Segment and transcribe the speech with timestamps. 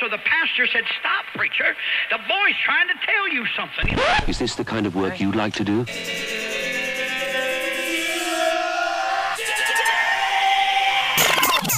[0.00, 1.74] so the pastor said, Stop, preacher.
[2.10, 3.98] The boy's trying to tell you something.
[4.28, 5.86] Is this the kind of work you'd like to do?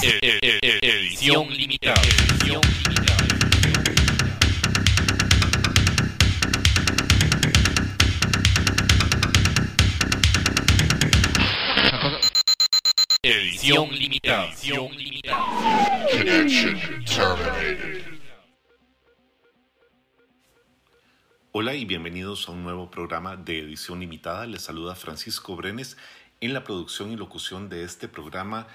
[0.03, 2.01] Edición limitada.
[2.01, 3.21] Edición limitada.
[13.23, 14.47] Edición limitada.
[14.47, 16.07] Edición limitada.
[16.09, 17.80] Connection terminated.
[21.61, 24.47] Hola y bienvenidos a un nuevo programa de edición limitada.
[24.47, 25.95] Les saluda Francisco Brenes
[26.39, 28.65] en la producción y locución de este programa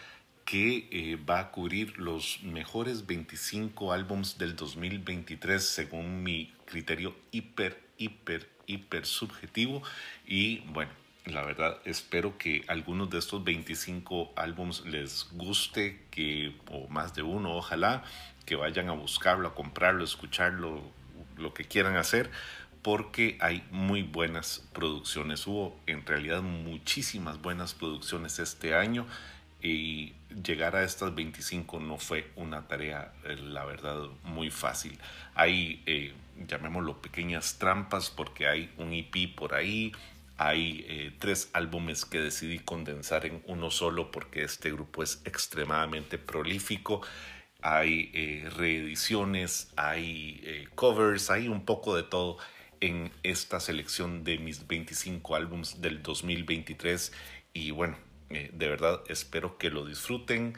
[0.45, 7.83] que eh, va a cubrir los mejores 25 álbums del 2023 según mi criterio hiper,
[7.99, 9.83] hiper, hiper subjetivo.
[10.25, 10.93] Y bueno,
[11.25, 17.23] la verdad espero que algunos de estos 25 álbums les guste, que, o más de
[17.23, 18.05] uno, ojalá,
[18.45, 20.85] que vayan a buscarlo, a comprarlo, a escucharlo,
[21.37, 22.31] lo que quieran hacer
[22.87, 25.45] porque hay muy buenas producciones.
[25.49, 29.09] Hubo en realidad muchísimas buenas producciones este año
[29.61, 30.13] y
[30.45, 35.01] llegar a estas 25 no fue una tarea, eh, la verdad, muy fácil.
[35.35, 36.15] Hay, eh,
[36.47, 39.91] llamémoslo, pequeñas trampas porque hay un EP por ahí,
[40.37, 46.19] hay eh, tres álbumes que decidí condensar en uno solo porque este grupo es extremadamente
[46.19, 47.03] prolífico.
[47.63, 48.13] Hay
[48.57, 52.39] reediciones, hay covers, hay un poco de todo
[52.81, 57.13] en esta selección de mis 25 álbums del 2023
[57.55, 57.97] y bueno,
[58.31, 60.55] eh, de verdad espero que lo disfruten,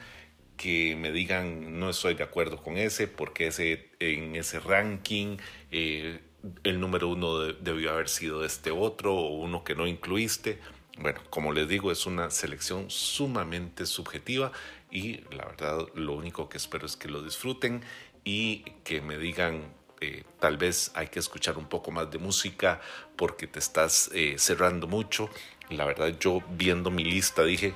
[0.56, 5.36] que me digan no estoy de acuerdo con ese, porque ese en ese ranking
[5.70, 6.20] eh,
[6.64, 10.58] el número uno de- debió haber sido este otro o uno que no incluiste.
[11.00, 14.50] Bueno, como les digo, es una selección sumamente subjetiva
[14.90, 17.82] y la verdad lo único que espero es que lo disfruten
[18.24, 22.80] y que me digan eh, tal vez hay que escuchar un poco más de música
[23.16, 25.28] porque te estás eh, cerrando mucho.
[25.70, 27.74] La verdad yo viendo mi lista dije,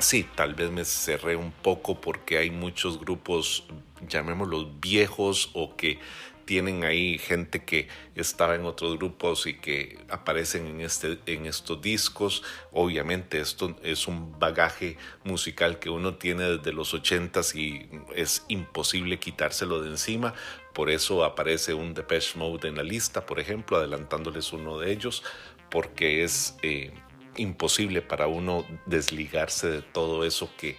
[0.00, 3.64] Sí, tal vez me cerré un poco porque hay muchos grupos,
[4.08, 5.98] llamémoslos viejos o que
[6.44, 11.80] tienen ahí gente que estaba en otros grupos y que aparecen en, este, en estos
[11.80, 12.42] discos.
[12.72, 19.18] Obviamente esto es un bagaje musical que uno tiene desde los ochentas y es imposible
[19.18, 20.34] quitárselo de encima.
[20.74, 25.22] Por eso aparece un Depeche Mode en la lista, por ejemplo, adelantándoles uno de ellos,
[25.70, 26.56] porque es...
[26.62, 26.92] eh,
[27.36, 30.76] imposible para uno desligarse de todo eso que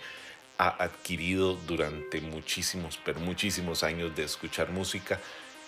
[0.58, 5.20] ha adquirido durante muchísimos, pero muchísimos años de escuchar música.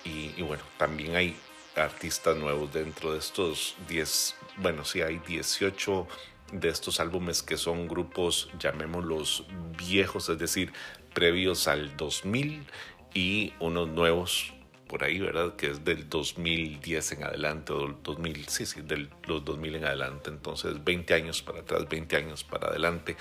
[0.06, 1.36] Y, bueno, también hay
[1.76, 6.08] artistas nuevos dentro de estos 10, bueno, sí hay 18
[6.52, 9.46] de estos álbumes que son grupos, llamémoslos
[9.78, 10.72] viejos, es decir,
[11.14, 12.66] previos al 2000
[13.14, 14.54] y unos nuevos
[14.88, 15.56] por ahí, ¿verdad?
[15.56, 19.86] Que es del 2010 en adelante, o del 2000, sí, sí, de los 2000 en
[19.86, 20.30] adelante.
[20.30, 23.18] Entonces, 20 años para atrás, 20 años para adelante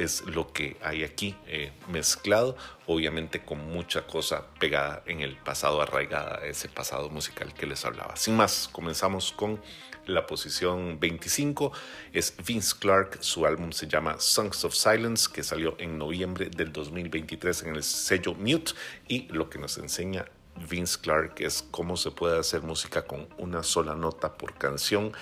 [0.00, 2.56] es lo que hay aquí eh, mezclado,
[2.86, 8.16] obviamente con mucha cosa pegada en el pasado, arraigada ese pasado musical que les hablaba.
[8.16, 9.60] Sin más, comenzamos con
[10.06, 11.72] la posición 25,
[12.12, 16.72] es Vince Clark, su álbum se llama Songs of Silence, que salió en noviembre del
[16.72, 18.72] 2023 en el sello Mute,
[19.06, 20.24] y lo que nos enseña
[20.68, 25.12] Vince Clark es cómo se puede hacer música con una sola nota por canción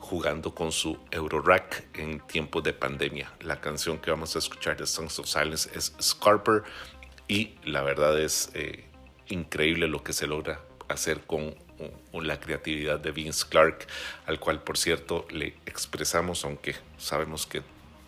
[0.00, 3.32] jugando con su Eurorack en tiempos de pandemia.
[3.40, 6.62] La canción que vamos a escuchar de Songs of Silence es Scarper
[7.26, 8.84] y la verdad es eh,
[9.28, 11.54] increíble lo que se logra hacer con
[12.12, 13.86] la creatividad de Vince Clark,
[14.26, 17.62] al cual por cierto le expresamos, aunque sabemos que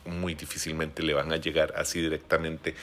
[0.05, 2.75] muy difícilmente le van a llegar así directamente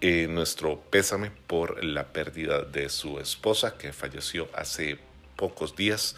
[0.00, 4.98] eh, nuestro pésame por la pérdida de su esposa que falleció hace
[5.36, 6.14] pocos días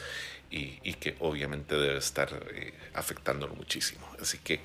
[0.50, 4.06] y, que obviamente debe estar eh, afectándolo muchísimo.
[4.21, 4.61] Así que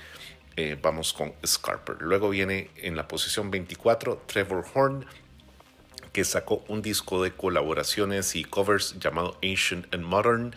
[0.56, 1.97] eh, vamos con Scarper.
[2.00, 5.06] Luego viene en la posición 24 Trevor Horn
[6.12, 10.56] que sacó un disco de colaboraciones y covers llamado Ancient and Modern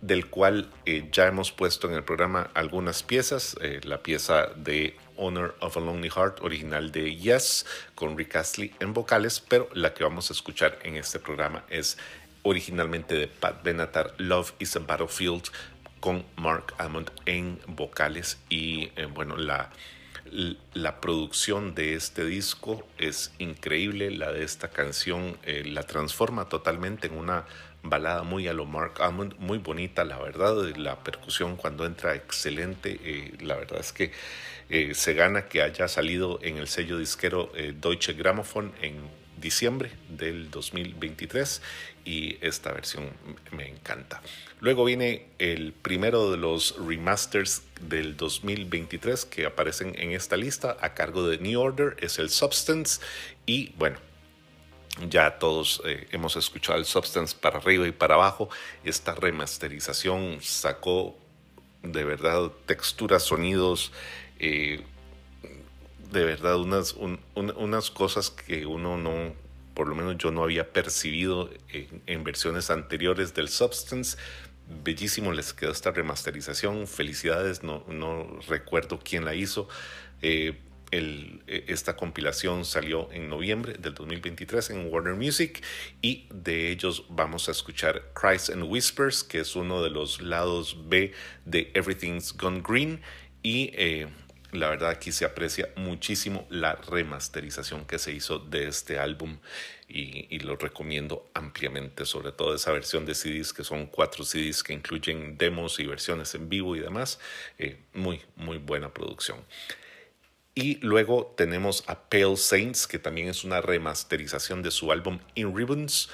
[0.00, 3.56] del cual eh, ya hemos puesto en el programa algunas piezas.
[3.60, 8.72] Eh, la pieza de Honor of a Lonely Heart, original de Yes, con Rick Astley
[8.80, 11.98] en vocales, pero la que vamos a escuchar en este programa es
[12.46, 15.44] originalmente de Pat Benatar, Love is a Battlefield,
[16.00, 18.38] con Mark Hammond en vocales.
[18.48, 19.70] Y eh, bueno, la,
[20.72, 24.10] la producción de este disco es increíble.
[24.10, 27.46] La de esta canción eh, la transforma totalmente en una
[27.82, 30.54] balada muy a lo Mark Hammond, muy bonita, la verdad.
[30.76, 33.00] La percusión cuando entra excelente.
[33.02, 34.12] Eh, la verdad es que
[34.68, 39.92] eh, se gana que haya salido en el sello disquero eh, Deutsche Grammophon en diciembre
[40.08, 41.62] del 2023
[42.04, 43.10] y esta versión
[43.52, 44.22] me encanta.
[44.60, 50.94] Luego viene el primero de los remasters del 2023 que aparecen en esta lista a
[50.94, 53.00] cargo de New Order, es el Substance
[53.44, 53.98] y bueno,
[55.08, 58.48] ya todos eh, hemos escuchado el Substance para arriba y para abajo.
[58.82, 61.16] Esta remasterización sacó
[61.82, 63.92] de verdad texturas, sonidos,
[64.38, 64.82] eh,
[66.10, 66.94] de verdad unas,
[67.34, 69.34] unas cosas que uno no,
[69.74, 74.16] por lo menos yo no había percibido en, versiones anteriores del Substance.
[74.82, 76.86] Bellísimo les quedó esta remasterización.
[76.86, 79.68] Felicidades, no, no recuerdo quién la hizo.
[80.22, 80.58] Eh,
[80.92, 85.62] el, esta compilación salió en noviembre del 2023 en Warner Music
[86.00, 90.88] y de ellos vamos a escuchar Cries and Whispers, que es uno de los lados
[90.88, 91.12] B
[91.44, 93.00] de Everything's Gone Green
[93.42, 94.06] y eh,
[94.52, 99.38] la verdad aquí se aprecia muchísimo la remasterización que se hizo de este álbum
[99.88, 104.72] y, lo recomiendo ampliamente, sobre todo esa versión de CDs que son cuatro CDs que
[104.72, 107.20] incluyen demos y versiones en vivo y demás.
[107.58, 109.38] Eh, muy, muy buena producción.
[110.54, 115.54] Y luego tenemos a Pale Saints, que también es una remasterización de su álbum In
[115.56, 116.08] Ribbons.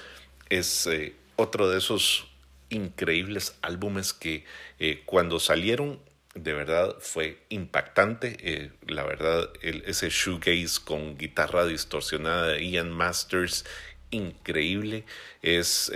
[0.48, 2.28] Es eh, otro de esos
[2.68, 4.44] increíbles álbumes que
[4.78, 6.00] eh, cuando salieron
[6.34, 8.36] de verdad fue impactante.
[8.40, 13.64] Eh, la verdad, el, ese shoegaze con guitarra distorsionada de Ian Masters,
[14.10, 15.04] increíble.
[15.42, 15.90] Es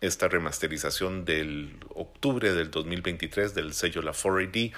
[0.00, 4.72] esta remasterización del octubre del 2023 del sello La 4AD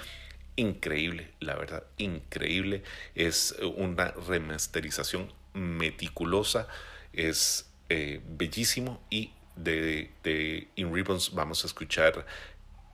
[0.59, 2.83] increíble, la verdad, increíble.
[3.15, 6.67] Es una remasterización meticulosa,
[7.13, 12.25] es eh, bellísimo y de, de In Ribbons vamos a escuchar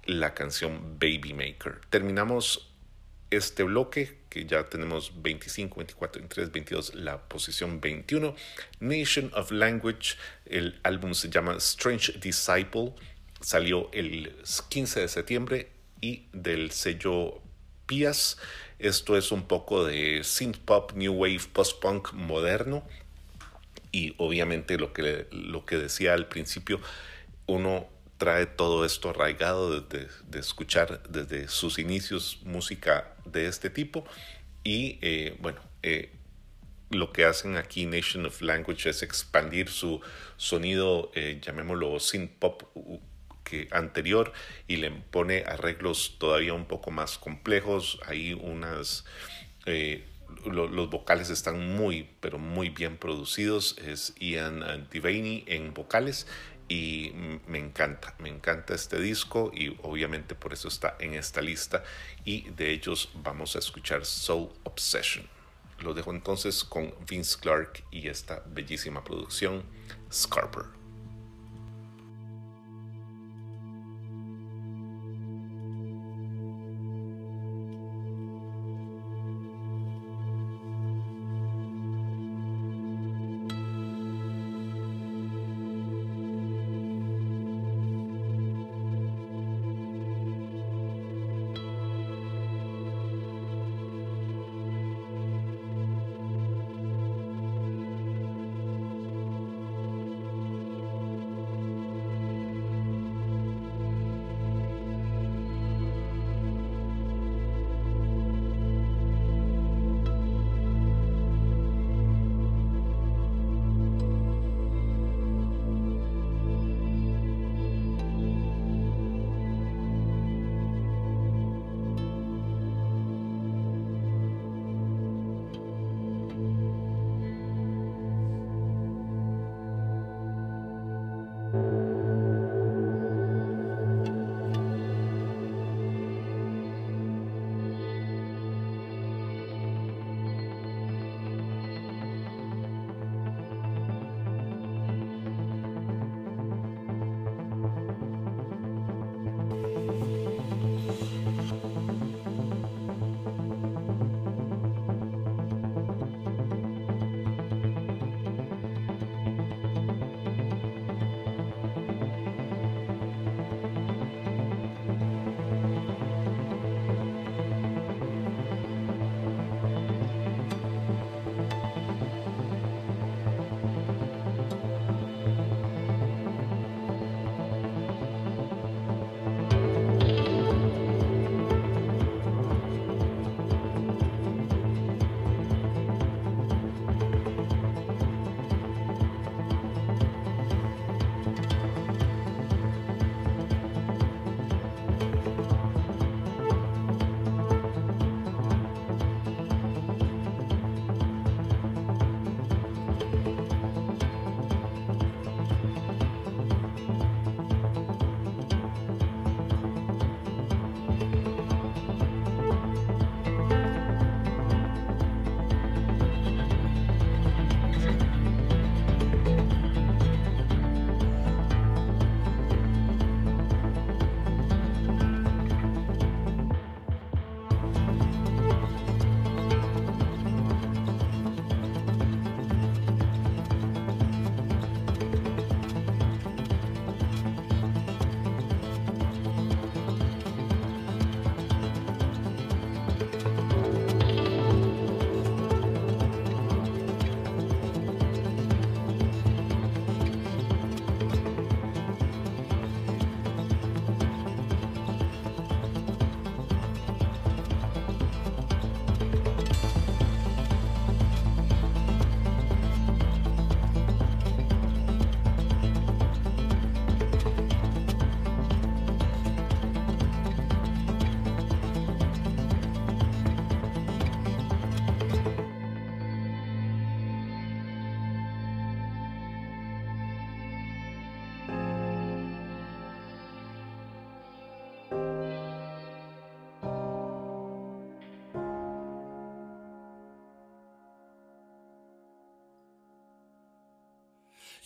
[0.06, 1.82] la canción Baby Maker.
[1.90, 2.72] Terminamos
[3.32, 8.36] este bloque que ya tenemos 25, 24, 23, 22, la posición 21.
[8.80, 12.94] Nation of Language, el álbum se llama Strange Disciple,
[13.40, 14.36] salió el
[14.70, 15.72] 15 de septiembre
[16.02, 17.42] y del sello
[17.86, 18.38] Pías.
[18.80, 22.84] Esto es un poco de synth pop, new wave, post punk moderno.
[23.92, 26.82] Y obviamente lo que, lo que decía al principio,
[27.46, 27.88] uno
[28.18, 34.06] trae todo esto arraigado de, de escuchar desde sus inicios música de este tipo.
[34.64, 36.12] Y eh, bueno, eh,
[36.90, 40.02] lo que hacen aquí Nation of Language es expandir su
[40.38, 42.64] sonido, eh, llamémoslo synth pop
[43.44, 44.34] que anterior
[44.68, 48.00] y le pone arreglos todavía un poco más complejos.
[48.08, 49.06] Hay unas...
[49.66, 50.06] Eh,
[50.46, 53.78] los vocales están muy, pero muy bien producidos.
[53.78, 56.28] Es Ian Devaney en vocales
[56.68, 57.12] y
[57.48, 61.84] me encanta, me encanta este disco y obviamente por eso está en esta lista
[62.24, 65.28] y de ellos vamos a escuchar Soul Obsession.
[65.80, 69.64] Lo dejo entonces con Vince Clark y esta bellísima producción
[70.12, 70.85] Scarper.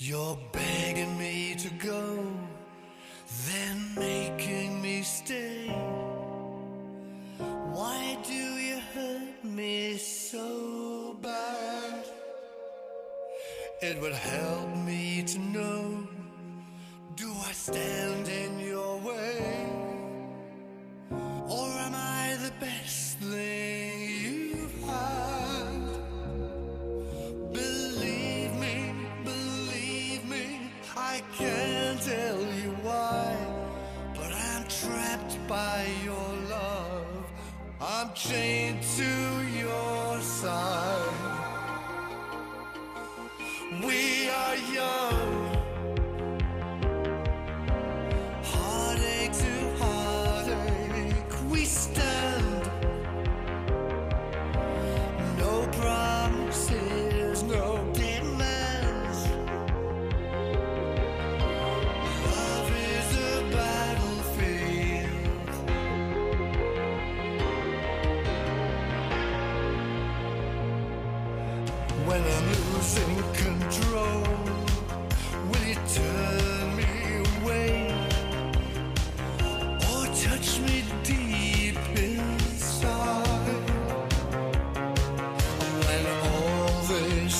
[0.09, 2.25] You're begging me to go,
[3.45, 5.67] then making me stay.
[7.77, 12.05] Why do you hurt me so bad?
[13.83, 14.58] It would help.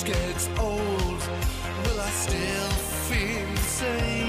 [0.04, 2.70] gets old, will I still
[3.10, 4.29] feel the same?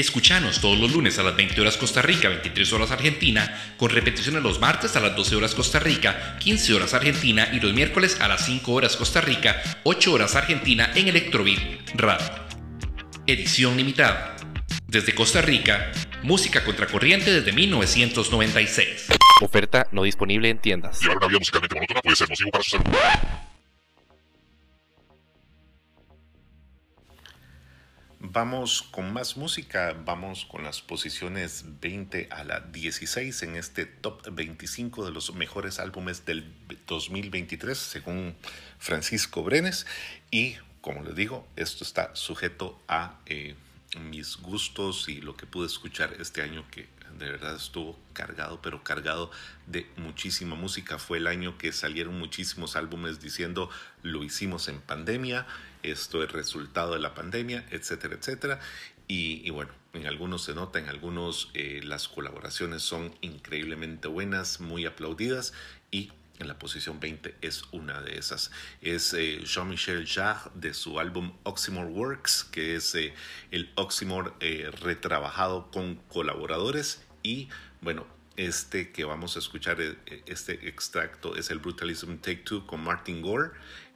[0.00, 4.42] Escuchanos todos los lunes a las 20 horas Costa Rica, 23 horas Argentina, con repeticiones
[4.42, 8.26] los martes a las 12 horas Costa Rica, 15 horas Argentina y los miércoles a
[8.26, 11.60] las 5 horas Costa Rica, 8 horas Argentina en Electrobeat
[11.96, 12.30] Radio.
[13.26, 14.36] Edición limitada.
[14.86, 19.08] Desde Costa Rica, música contracorriente desde 1996.
[19.42, 20.98] Oferta no disponible en tiendas.
[21.02, 22.86] Llevar una vida musicalmente monótona puede ser nocivo para su salud.
[28.90, 35.06] Con más música, vamos con las posiciones 20 a la 16 en este top 25
[35.06, 36.52] de los mejores álbumes del
[36.86, 38.36] 2023 según
[38.78, 39.86] Francisco Brenes.
[40.30, 43.54] Y como les digo, esto está sujeto a eh,
[43.98, 46.86] mis gustos y lo que pude escuchar este año que
[47.20, 49.30] de verdad estuvo cargado, pero cargado
[49.66, 50.98] de muchísima música.
[50.98, 53.70] Fue el año que salieron muchísimos álbumes diciendo
[54.02, 55.46] lo hicimos en pandemia,
[55.84, 58.60] esto es resultado de la pandemia, etcétera, etcétera.
[59.06, 64.86] Y, bueno, en algunos se nota, en algunos eh, las colaboraciones son increíblemente buenas, muy
[64.86, 65.52] aplaudidas
[65.90, 68.50] y en la posición 20 es una de esas.
[68.80, 73.14] Es eh, Jean-Michel Jarre de su álbum Oxymore Works, que es eh,
[73.50, 77.02] el Oxymore eh, retrabajado con colaboradores.
[77.22, 77.48] Y
[77.80, 78.06] bueno,
[78.36, 83.22] este que vamos a escuchar, eh, este extracto es el Brutalism Take Two con Martin
[83.22, 83.50] Gore.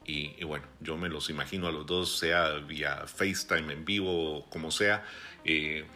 [0.07, 4.71] Y, bueno, yo me los imagino a los dos, sea vía FaceTime en vivo como
[4.71, 5.03] sea,
[5.47, 5.87] eh,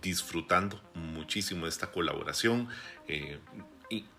[0.00, 2.68] disfrutando muchísimo esta colaboración.
[3.06, 3.38] eh,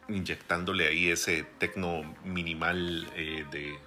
[0.08, 3.78] inyectándole ahí ese tecno minimal eh, de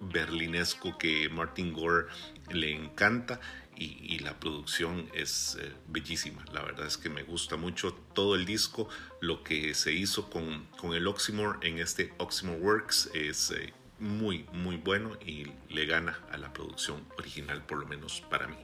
[0.00, 2.06] berlinesco que Martin Gore
[2.50, 3.40] le encanta
[3.78, 6.44] y, la producción es eh, bellísima.
[6.52, 8.88] La verdad es que me gusta mucho todo el disco.
[9.20, 14.44] Lo que se hizo con, con el Oxymore en este Oxymore Works es eh, muy,
[14.52, 18.56] muy bueno y le gana a la producción original, por lo menos para mí.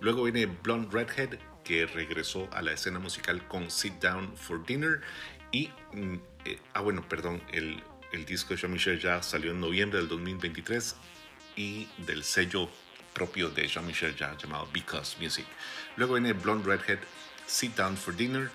[0.00, 5.00] Luego viene Blonde Redhead, que regresó a la escena musical con Sit Down for Dinner.
[5.52, 9.98] Y, mm, eh, ah, bueno, perdón, el, el disco de Jean-Michel Jarre salió en noviembre
[9.98, 10.94] del 2023
[11.56, 12.70] y del sello
[13.12, 15.46] propio de Jean-Michel Jarre llamado Because Music.
[15.96, 17.00] Luego viene Blonde Redhead,
[17.46, 18.50] Sit Down for Dinner.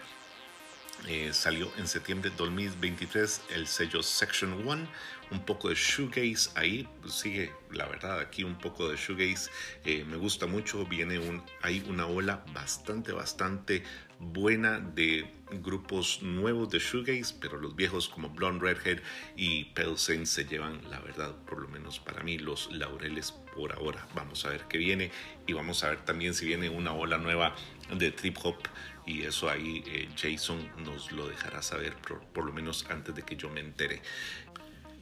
[1.07, 4.87] Eh, salió en septiembre de 2023 el sello Section 1,
[5.29, 9.51] un poco de shoegaze ahí, sigue la verdad aquí un poco de shoegaze,
[9.83, 13.83] eh, me gusta mucho, viene un, hay una ola bastante, bastante
[14.19, 18.99] buena de grupos nuevos de shoegaze, pero los viejos como Blonde Redhead
[19.35, 24.07] y Saints se llevan, la verdad, por lo menos para mí, los laureles por ahora.
[24.15, 25.11] Vamos a ver qué viene
[25.47, 27.55] y vamos a ver también si viene una ola nueva
[27.95, 28.57] de trip hop
[29.05, 33.21] y eso ahí eh, Jason nos lo dejará saber por, por lo menos antes de
[33.21, 34.01] que yo me entere.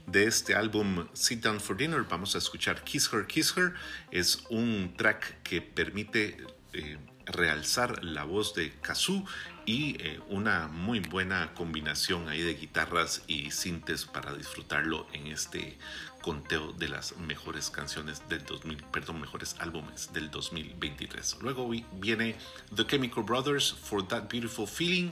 [0.06, 3.74] De este álbum Sit Down for Dinner vamos a escuchar Kiss Her, Kiss Her.
[4.12, 6.38] Es un track que permite
[6.74, 9.26] eh, realzar la voz de Kazoo
[9.66, 15.78] y eh, una muy buena combinación ahí de guitarras y sintes para disfrutarlo en este
[16.22, 21.38] conteo de las mejores canciones del 2000, perdón, mejores álbumes del 2023.
[21.42, 22.36] Luego vi- viene
[22.76, 25.12] The Chemical Brothers for That Beautiful Feeling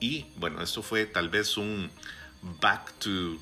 [0.00, 1.90] y bueno, esto fue tal vez un
[2.60, 3.38] back to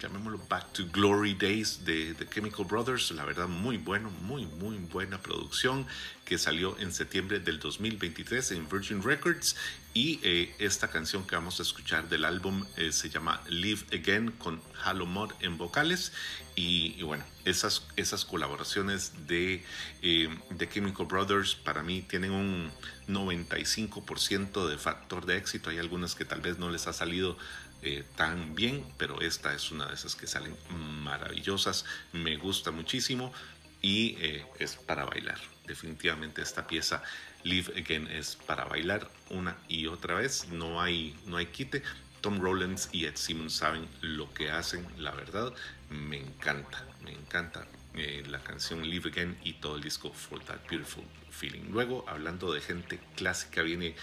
[0.00, 3.10] llamémoslo Back to Glory Days de Chemical Brothers.
[3.12, 5.86] La verdad, muy bueno, muy, muy buena producción
[6.30, 9.56] que salió en septiembre del 2023 en Virgin Records.
[9.92, 14.30] Y eh, esta canción que vamos a escuchar del álbum eh, se llama Live Again
[14.30, 16.12] con Halo Mod en vocales.
[16.54, 19.64] Y, bueno, esas, esas colaboraciones de
[20.02, 22.70] eh, The Chemical Brothers para mí tienen un
[23.08, 25.70] 95% de factor de éxito.
[25.70, 27.36] Hay algunas que tal vez no les ha salido
[27.82, 30.54] eh, tan bien, pero esta es una de esas que salen
[31.02, 31.84] maravillosas.
[32.12, 33.32] Me gusta muchísimo
[33.80, 35.38] y eh, es para bailar.
[35.66, 37.02] Definitivamente esta pieza
[37.42, 40.48] Live Again es para bailar una y otra vez.
[40.48, 41.82] No hay, no hay quite.
[42.20, 45.54] Tom Rowlands y Ed Simmons saben lo que hacen, la verdad.
[45.88, 50.68] Me encanta, me encanta eh, la canción Live Again y todo el disco For That
[50.68, 51.04] Beautiful
[51.48, 53.94] Luego, hablando de gente clásica, viene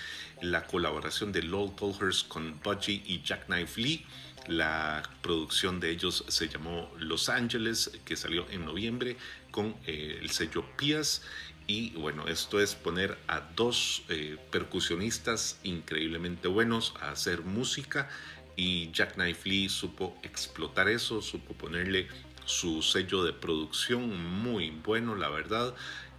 [0.42, 4.06] la colaboración de Lowell Tolhurst con Budgie y Jackknife Lee.
[4.48, 9.18] La producción de ellos se llamó Los Ángeles, que salió en noviembre
[9.52, 11.22] con eh, el sello Pias.
[11.68, 18.10] Y bueno, esto es poner a dos eh, percusionistas increíblemente buenos a hacer música.
[18.56, 22.08] Y Jackknife Lee supo explotar eso, supo ponerle
[22.46, 25.76] su sello de producción muy bueno, la verdad.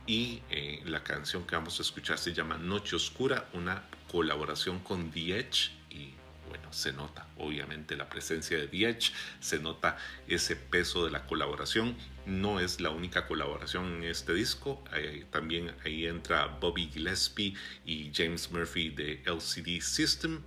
[0.09, 5.11] Y eh, la canción que vamos a escuchar se llama Noche Oscura, una colaboración con
[5.11, 5.71] The Edge.
[5.91, 6.15] Y
[6.49, 11.27] bueno, se nota obviamente la presencia de The Edge, se nota ese peso de la
[11.27, 11.95] colaboración.
[12.25, 17.53] No es la única colaboración en este disco, eh, también ahí entra Bobby Gillespie
[17.85, 20.41] y James Murphy de LCD System.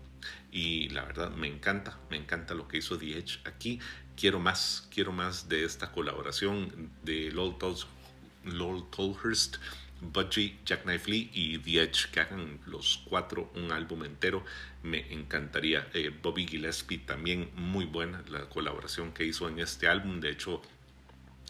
[0.52, 3.80] Y la verdad me encanta, me encanta lo que hizo The Edge aquí.
[4.16, 7.76] Quiero más, quiero más de esta colaboración de Lol, Tol
[8.44, 9.58] Lol Tolhurst,
[10.02, 14.44] Budgie, Jack Knife Lee y The Edge, que hagan los cuatro un álbum entero,
[14.82, 15.88] me encantaría.
[15.94, 20.20] Eh, Bobby Gillespie también muy buena la colaboración que hizo en este álbum.
[20.20, 20.62] De hecho,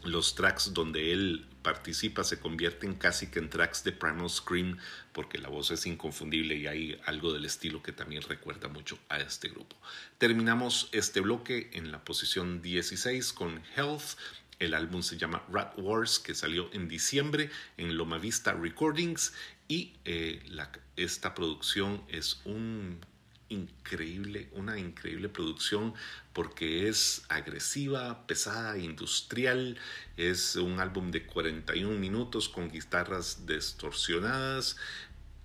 [0.03, 4.77] los tracks donde él participa se convierten casi que en tracks de Primal Scream
[5.13, 9.19] porque la voz es inconfundible y hay algo del estilo que también recuerda mucho a
[9.19, 9.75] este grupo.
[10.17, 14.17] Terminamos este bloque en la posición 16 con Health.
[14.61, 19.33] El álbum se llama Rat Wars que salió en diciembre en Loma Vista Recordings
[19.67, 20.39] y eh,
[20.95, 22.99] esta producción es un
[23.49, 25.95] increíble, una increíble producción
[26.31, 29.79] porque es agresiva, pesada, industrial.
[30.15, 34.77] Es un álbum de 41 minutos con guitarras distorsionadas.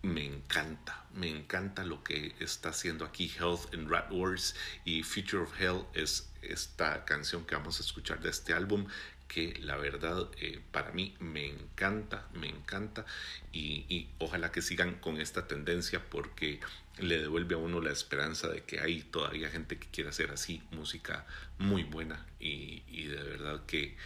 [0.02, 5.44] Me encanta, me encanta lo que está haciendo aquí Health and Rat Wars y Future
[5.44, 8.86] of Hell es esta canción que vamos a escuchar de este álbum
[9.28, 13.04] que la verdad eh, para mí me encanta, me encanta
[13.52, 16.60] y, ojalá que sigan con esta tendencia porque
[16.98, 20.62] le devuelve a uno la esperanza de que hay todavía gente que quiere hacer así
[20.70, 21.26] música
[21.58, 23.96] muy buena y, y de verdad que,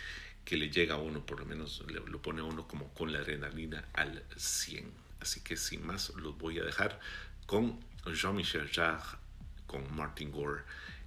[0.45, 3.13] que, le llega a uno, por lo menos le, lo pone a uno como con
[3.13, 4.91] la adrenalina al 100.
[5.21, 6.99] Así que sin más los voy a dejar
[7.47, 9.19] con Jean-Michel Jarre,
[9.67, 10.63] con Martin Gore.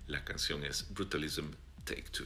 [0.07, 1.51] La canción es Brutalism
[1.85, 2.25] Take Two.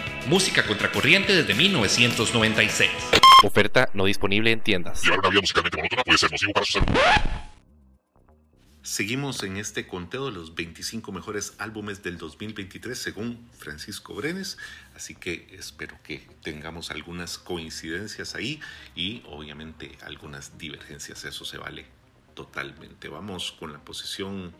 [0.31, 2.89] música contracorriente desde 1996.
[3.43, 5.03] Oferta no disponible en tiendas.
[5.03, 6.87] Llevar una vida musicalmente monótona puede ser nocivo para su salud.
[8.81, 14.57] Seguimos en este conteo de los 25 mejores álbumes del 2023 según Francisco Brenes,
[14.95, 18.61] así que espero que tengamos algunas coincidencias ahí
[18.95, 21.85] y obviamente algunas divergencias, eso se vale
[22.35, 23.09] totalmente.
[23.09, 24.53] Vamos con la posición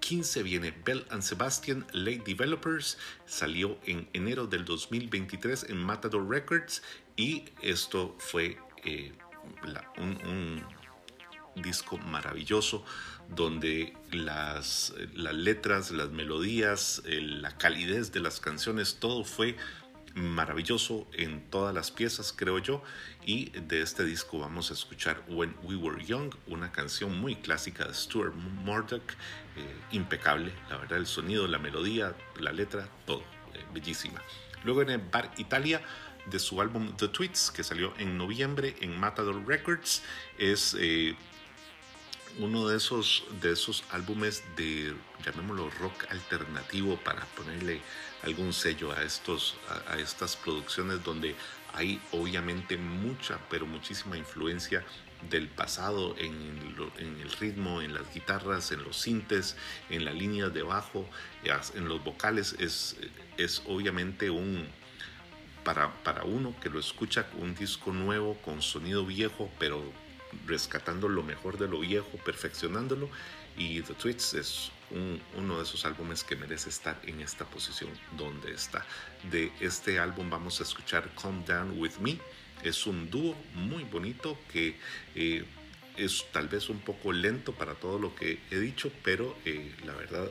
[0.00, 6.82] 15 viene Bell and Sebastian Late Developers, salió en enero del 2023 en Matador Records
[7.16, 9.12] y esto fue eh,
[9.98, 10.64] un
[11.56, 12.84] disco maravilloso
[13.28, 19.56] donde las, las letras, las melodías, eh, la calidez de las canciones, todo fue
[20.14, 22.82] maravilloso en todas las piezas, creo yo.
[23.24, 27.84] Y de este disco vamos a escuchar When We Were Young, una canción muy clásica
[27.84, 29.12] de Stuart Murdoch,
[29.56, 33.22] eh, impecable, la verdad, el sonido, la melodía, la letra, todo,
[33.54, 34.20] eh, bellísima.
[34.64, 35.82] Luego en Bar Italia,
[36.26, 40.02] de su álbum The Tweets, que salió en noviembre en Matador Records,
[40.38, 41.16] es eh,
[42.38, 44.94] uno de esos, de esos álbumes de,
[45.24, 47.80] llamémoslo rock alternativo, para ponerle
[48.22, 49.56] algún sello a, estos,
[49.88, 51.34] a estas producciones donde
[51.72, 54.84] hay obviamente mucha, pero muchísima influencia
[55.28, 56.32] del pasado en,
[56.98, 59.56] el ritmo, en las guitarras, en los sintes,
[59.90, 61.06] en las líneas de bajo,
[61.74, 62.54] en los vocales.
[62.58, 62.96] Es,
[63.36, 64.66] es obviamente un,
[65.64, 69.82] para, para uno que lo escucha un disco nuevo, con sonido viejo, pero
[70.46, 73.10] rescatando lo mejor de lo viejo, perfeccionándolo.
[73.56, 77.90] Y The Tweets es un- uno de esos álbumes que merece estar en esta posición
[78.16, 78.86] donde está.
[79.30, 82.18] De este álbum vamos a escuchar Calm Down With Me.
[82.62, 84.76] Es un dúo muy bonito que
[85.14, 85.44] eh,
[85.96, 89.94] es tal vez un poco lento para todo lo que he dicho, pero eh, la
[89.94, 90.30] verdad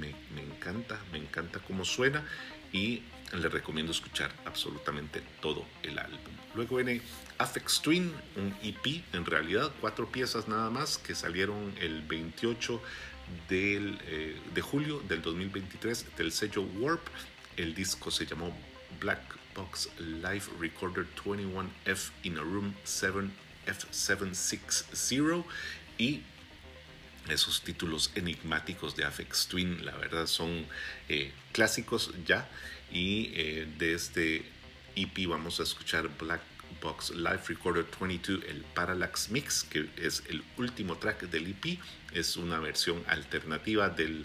[0.00, 2.24] me, encanta, me encanta cómo suena
[2.72, 3.02] y
[3.32, 6.18] le recomiendo escuchar absolutamente todo el álbum.
[6.54, 7.00] Luego viene
[7.38, 12.80] Affect Twin, un EP, en realidad cuatro piezas nada más que salieron el 28
[13.48, 17.06] del, eh, de julio del 2023 del sello Warp.
[17.56, 18.56] El disco se llamó
[19.00, 25.44] Black Box Live Recorder 21F in a Room 7F760
[25.98, 26.22] y
[27.28, 30.64] esos títulos enigmáticos de Afex Twin, la verdad son
[31.08, 32.48] eh, clásicos ya.
[32.92, 34.44] Y eh, de este
[34.94, 36.40] EP vamos a escuchar Black
[36.80, 41.80] Box Live Recorder 22, el Parallax Mix, que es el último track del EP.
[42.12, 44.24] Es una versión alternativa del,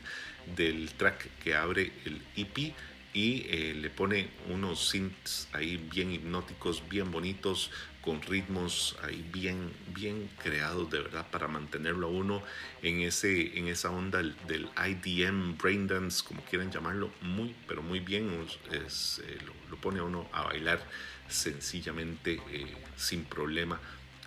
[0.55, 2.75] del track que abre el EP
[3.13, 9.71] y eh, le pone unos synths ahí bien hipnóticos, bien bonitos, con ritmos ahí bien,
[9.93, 12.41] bien creados de verdad para mantenerlo a uno
[12.81, 18.47] en, ese, en esa onda del, IDM, braindance, como quieran llamarlo, muy, pero muy bien,
[18.71, 19.37] es, eh,
[19.69, 20.81] lo, pone a uno a bailar
[21.27, 23.79] sencillamente eh, sin problema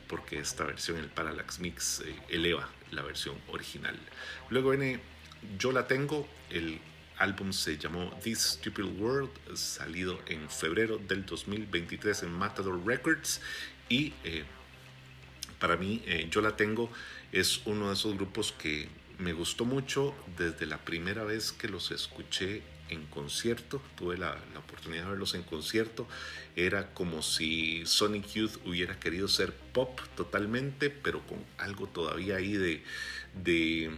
[0.08, 3.98] porque esta versión, el Parallax Mix, eleva la versión original.
[4.50, 5.00] Luego viene
[5.58, 6.78] Yo la tengo, el
[7.18, 13.40] álbum se llamó This Stupid World, salido en febrero del 2023 en Matador Records
[13.88, 14.44] y eh,
[15.58, 16.90] para mí eh, yo la tengo
[17.32, 18.88] es uno de esos grupos que
[19.18, 25.04] me gustó mucho desde la primera vez que los escuché en concierto, tuve la, oportunidad
[25.04, 26.06] de verlos en concierto.
[26.56, 32.52] Era como si Sonic Youth hubiera querido ser pop totalmente, pero con algo todavía ahí
[32.52, 32.82] de,
[33.42, 33.90] de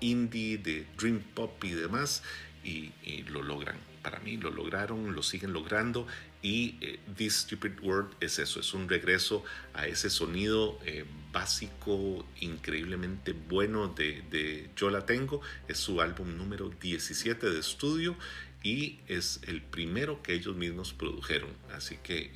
[0.00, 2.22] indie, de dream pop y demás,
[2.66, 3.76] y, lo logran.
[4.02, 6.06] Para mí lo lograron, lo siguen logrando
[6.42, 9.44] y eh, This Stupid World es eso, es un regreso
[9.74, 15.40] a ese sonido eh, básico, increíblemente bueno de, de Yo la tengo.
[15.68, 18.16] Es su álbum número 17 de estudio
[18.62, 21.50] y es el primero que ellos mismos produjeron.
[21.72, 22.30] Así que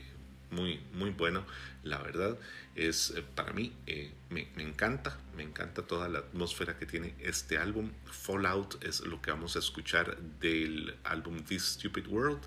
[0.51, 1.45] muy, muy bueno,
[1.83, 2.39] la verdad.
[2.75, 7.59] Es eh, para mí, eh, me, encanta, me encanta toda la atmósfera que tiene este
[7.59, 7.91] álbum.
[8.07, 12.41] Fallout es lo que vamos a escuchar del álbum This Stupid World.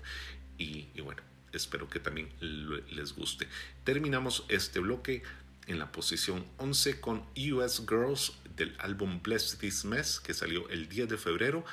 [0.58, 1.22] Y, bueno,
[1.52, 3.48] espero que también les guste.
[3.82, 5.22] Terminamos este bloque
[5.66, 10.88] en la posición 11 con US Girls del álbum Bless This Mess que salió el
[10.88, 11.64] 10 de febrero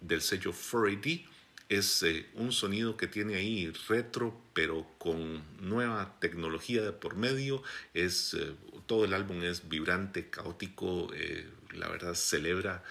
[0.00, 1.26] del sello 4AD.
[1.68, 7.62] Es eh, un sonido que tiene ahí retro, pero con nueva tecnología de por medio.
[7.94, 8.54] Es, eh,
[8.86, 11.10] todo el álbum es vibrante, caótico.
[11.14, 12.84] eh, la verdad celebra,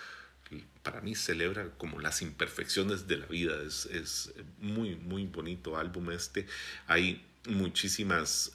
[0.81, 3.61] para mí celebra como las imperfecciones de la vida.
[3.63, 6.47] Es, es muy, muy bonito álbum este.
[6.87, 8.51] Hay muchísimas...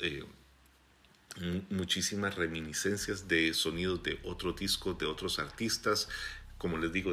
[1.40, 6.08] mu- muchísimas reminiscencias de sonidos de otros discos, de otros artistas,
[6.58, 7.12] como les digo,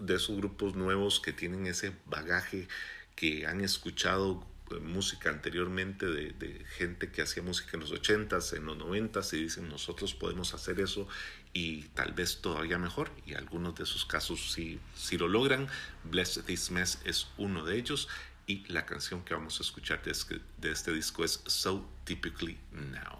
[0.00, 2.68] de esos grupos nuevos que tienen ese bagaje,
[3.14, 8.56] que han escuchado eh, música anteriormente de, de gente que hacía música en los 80s,
[8.56, 11.08] en los 90s y dicen nosotros podemos hacer eso
[11.52, 15.68] y tal vez todavía mejor y algunos de esos casos sí, sí lo logran.
[16.04, 18.08] Bless This Mess es uno de ellos
[18.46, 22.58] y la canción que vamos a escuchar de este, de este disco es So Typically
[22.72, 23.18] Now.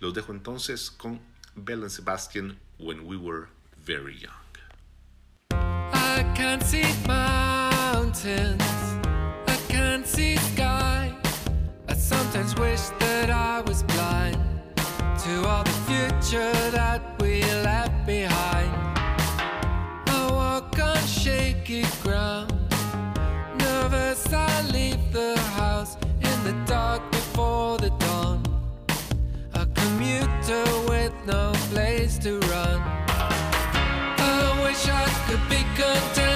[0.00, 1.20] Los dejo entonces con
[1.54, 3.46] Bell and Sebastian When We Were
[3.84, 4.45] Very Young.
[6.16, 8.62] I can't see mountains,
[9.46, 11.14] I can't see sky.
[11.88, 14.38] I sometimes wish that I was blind
[14.76, 18.72] to all the future that we left behind.
[20.08, 22.50] I walk on shaky ground,
[23.58, 28.42] nervous I leave the house in the dark before the dawn.
[29.52, 33.05] A commuter with no place to run.
[35.28, 36.35] I wish I could be content with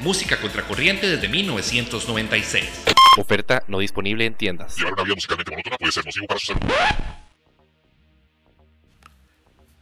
[0.00, 2.64] música contracorriente desde 1996.
[3.16, 4.76] Oferta no disponible en tiendas.
[4.76, 6.60] Llevar una vida musicalmente monótona puede ser nocivo para su salud.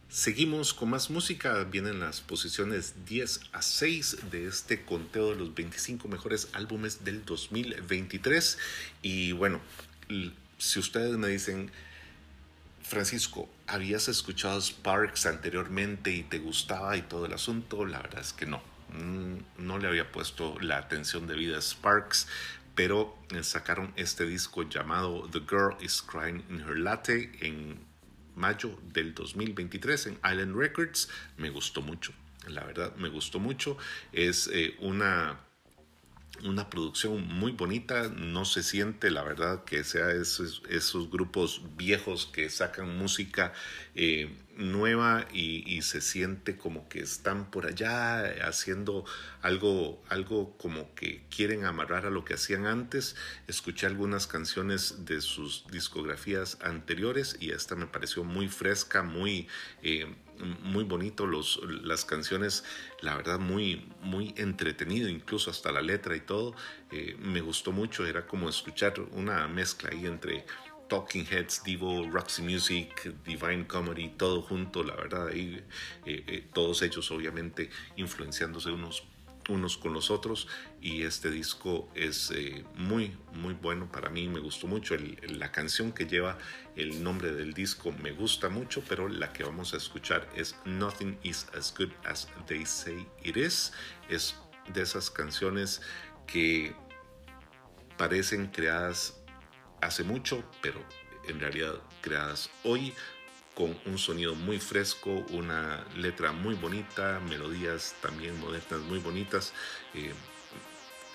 [0.09, 1.63] Seguimos con más música.
[1.65, 7.23] Vienen las posiciones 10 a 6 de este conteo de los 25 mejores álbumes del
[7.23, 8.57] 2023.
[9.03, 9.61] Y bueno,
[10.57, 11.71] si ustedes me dicen,
[12.81, 17.85] Francisco, ¿habías escuchado Sparks anteriormente y te gustaba y todo el asunto?
[17.85, 18.76] La verdad es que no.
[18.93, 22.27] Mm, No le había puesto la atención debida a Sparks,
[22.75, 27.79] pero sacaron este disco llamado The Girl is Crying in Her Latte en
[28.35, 31.09] mayo del 2023 en Island Records.
[31.37, 32.13] Me gustó mucho,
[32.47, 33.77] la verdad, me gustó mucho.
[34.13, 35.39] Es eh, una
[36.43, 42.25] una producción muy bonita, no se siente la verdad que sea esos, esos grupos viejos
[42.25, 43.53] que sacan música
[43.95, 49.05] eh, nueva y, se siente como que están por allá haciendo
[49.41, 53.15] algo, algo como que quieren amarrar a lo que hacían antes.
[53.47, 59.47] Escuché algunas canciones de sus discografías anteriores y esta me pareció muy fresca, muy...
[59.83, 60.07] eh,
[60.63, 62.63] muy bonito los, las canciones,
[63.01, 66.55] la verdad muy, muy entretenido, incluso hasta la letra y todo.
[66.91, 70.45] Eh, me gustó mucho, era como escuchar una mezcla ahí entre
[70.87, 75.63] Talking Heads, Divo, Roxy Music, Divine Comedy, todo junto, la verdad, ahí
[76.05, 79.03] eh, eh, todos ellos obviamente influenciándose unos
[79.49, 80.47] unos con los otros
[80.81, 84.95] y este disco es eh, muy muy bueno para mí me gustó mucho
[85.27, 86.37] la canción que lleva
[86.75, 91.17] el nombre del disco me gusta mucho pero la que vamos a escuchar es Nothing
[91.23, 93.73] is as good as they say it is.
[94.09, 94.35] Es
[94.73, 95.81] de esas canciones
[96.25, 96.75] que
[97.97, 99.19] parecen creadas
[99.81, 100.83] hace mucho pero
[101.27, 102.93] en realidad creadas hoy
[103.57, 109.51] con un sonido muy fresco, una letra muy bonita, melodías también modernas muy bonitas.
[109.95, 110.13] Eh,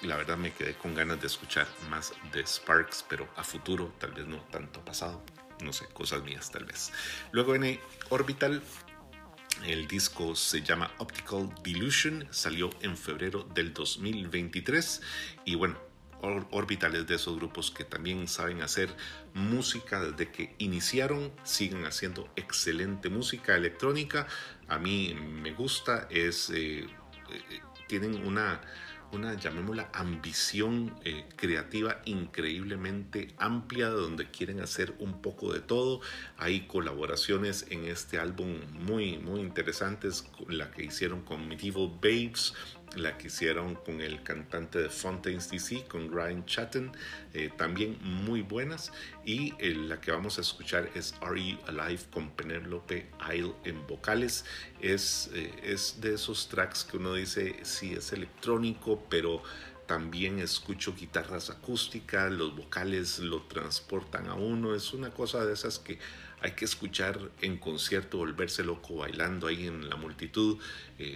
[0.02, 4.10] la verdad me quedé con ganas de escuchar más de Sparks, pero a futuro, tal
[4.10, 5.22] vez no tanto pasado,
[5.62, 6.92] no sé, cosas mías tal vez.
[7.30, 7.78] Luego viene
[8.08, 8.60] Orbital,
[9.64, 15.00] el disco se llama Optical Delusion, salió en febrero del 2023
[15.44, 15.78] y bueno,
[16.22, 18.88] Or- Orbital es de esos grupos que también saben hacer
[19.34, 24.26] música desde que iniciaron, siguen haciendo excelente música electrónica,
[24.68, 26.88] a mí me gusta, es, eh, eh,
[27.88, 28.60] tienen una,
[29.12, 36.00] una, llamémosla, ambición eh, creativa increíblemente amplia, donde quieren hacer un poco de todo.
[36.38, 42.54] Hay colaboraciones en este álbum muy, muy interesantes, la que hicieron con Medieval Babes,
[42.96, 46.92] la que hicieron con el cantante de Fontaines DC, con Ryan Chatten,
[47.32, 48.92] eh, también muy buenas.
[49.24, 53.86] Y eh, la que vamos a escuchar es Are You Alive con Penelope Isle en
[53.86, 54.44] vocales.
[54.80, 59.42] Es, eh, es de esos tracks que uno dice, sí, es electrónico, pero
[59.86, 64.74] también escucho guitarras acústicas, los vocales lo transportan a uno.
[64.74, 65.98] Es una cosa de esas que
[66.40, 70.58] hay que escuchar en concierto, volverse loco bailando ahí en la multitud.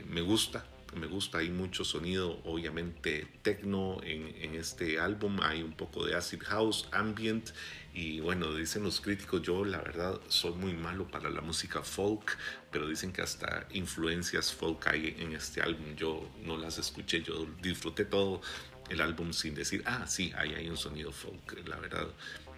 [0.08, 5.72] Me gusta, me gusta, hay mucho sonido, obviamente techno en, en, este álbum, hay un
[5.72, 7.50] poco de acid house, ambient
[7.92, 12.36] y bueno, dicen los críticos, yo la verdad soy muy malo para la música folk,
[12.70, 17.46] pero dicen que hasta influencias folk hay en este álbum, yo no las escuché, yo
[17.62, 18.40] disfruté todo
[18.88, 22.08] el álbum sin decir, ah, sí, ahí hay un sonido folk, la verdad,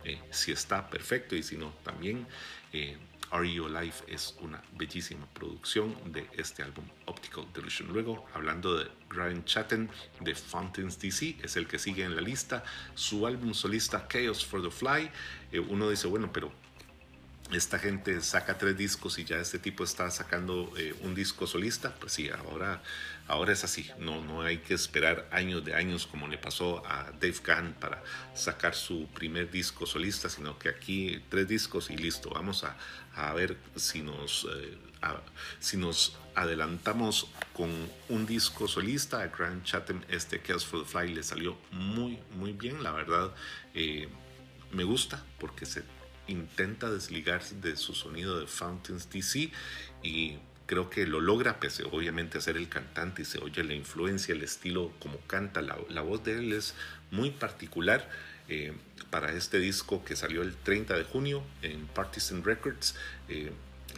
[0.04, 2.26] eh, si está perfecto y si no, también.
[2.72, 2.96] Eh,
[3.30, 7.88] Are You Alive es una bellísima producción de este álbum Optical Delusion.
[7.92, 9.90] Luego, hablando de Ryan Chatten
[10.20, 12.64] de Fountains DC, es el que sigue en la lista.
[12.94, 15.10] Su álbum solista Chaos for the Fly.
[15.52, 16.52] Eh, uno dice, bueno, pero
[17.52, 21.94] esta gente saca tres discos y ya este tipo está sacando eh, un disco solista,
[21.94, 22.82] pues sí, ahora,
[23.26, 23.90] ahora es así.
[23.98, 28.02] No, no hay que esperar años de años como le pasó a Dave Gahan para
[28.34, 32.30] sacar su primer disco solista, sino que aquí tres discos y listo.
[32.30, 32.76] Vamos a,
[33.14, 34.76] a ver si nos, eh,
[35.58, 37.70] si nos adelantamos con
[38.10, 39.22] un disco solista.
[39.22, 42.82] A Grant Chatham, este Chaos for the Fly, le salió muy, muy bien.
[42.82, 43.34] La verdad,
[43.72, 44.08] eh,
[44.70, 45.82] me gusta porque se
[46.28, 49.50] intenta desligarse de su sonido de Fountains DC
[50.02, 53.74] y creo que lo logra, pese obviamente a ser el cantante y se oye la
[53.74, 56.74] influencia, el estilo como canta, la, voz de él es
[57.10, 58.08] muy particular.
[58.50, 58.72] Eh,
[59.10, 62.94] para este disco que salió el 30 de junio en Partisan Records,
[63.28, 63.52] eh,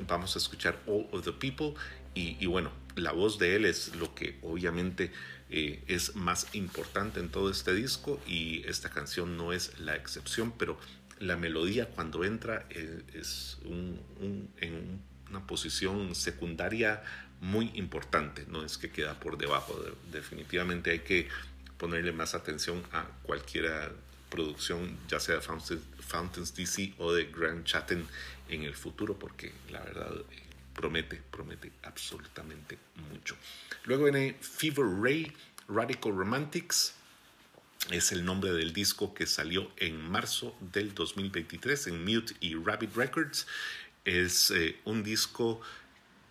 [0.06, 1.74] vamos a escuchar All of the People
[2.14, 5.12] y, y, bueno, la voz de él es lo que obviamente
[5.52, 10.52] eh, es más importante en todo este disco y esta canción no es la excepción,
[10.56, 10.78] pero
[11.20, 14.00] la melodía cuando entra es, es un,
[14.60, 17.02] en una posición secundaria
[17.40, 21.28] muy importante, no es que queda por debajo, de, definitivamente hay que
[21.78, 23.92] ponerle más atención a cualquiera
[24.28, 28.06] producción, ya sea de Fountains, Fountains DC o de Grand Chatten
[28.48, 30.12] en el futuro, porque la verdad
[30.74, 32.78] promete, promete absolutamente
[33.10, 33.36] mucho.
[33.84, 35.32] Luego viene Fever Ray,
[35.68, 36.94] Radical Romantics,
[37.88, 42.94] es el nombre del disco que salió en marzo del 2023 en Mute y Rabbit
[42.94, 43.46] Records.
[44.04, 45.60] Es eh, un disco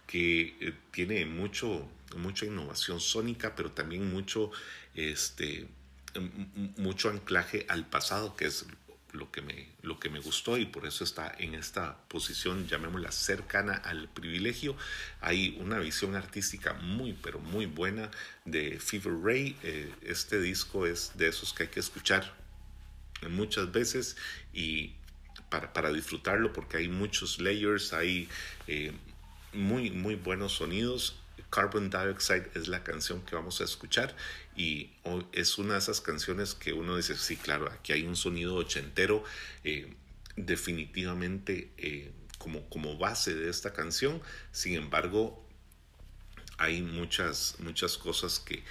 [0.08, 4.52] que eh, tiene mucho, mucha innovación sónica, pero también mucho,
[4.96, 5.68] este,
[6.78, 8.66] mucho anclaje al pasado, que es
[9.14, 13.12] lo que, me, lo que me gustó y por eso está en esta posición, llamémosla
[13.12, 14.76] cercana al privilegio.
[15.22, 18.12] Hay una visión artística muy, pero muy buena
[18.46, 19.56] de Fever Ray.
[19.64, 22.34] Eh, este disco es de esos que hay que escuchar
[23.30, 24.16] muchas veces
[24.54, 24.94] y
[25.50, 28.30] para, para disfrutarlo porque hay muchos layers, hay
[28.68, 28.94] eh,
[29.54, 31.19] muy, muy buenos sonidos.
[31.50, 34.16] Carbon Dioxide es la canción que vamos a escuchar
[34.56, 34.92] y
[35.32, 39.24] es una de esas canciones que uno dice, sí, claro, aquí hay un sonido ochentero,
[39.64, 39.94] eh,
[40.36, 44.22] definitivamente eh, como, como base de esta canción,
[44.52, 45.46] sin embargo,
[46.58, 48.64] hay muchas, muchas cosas que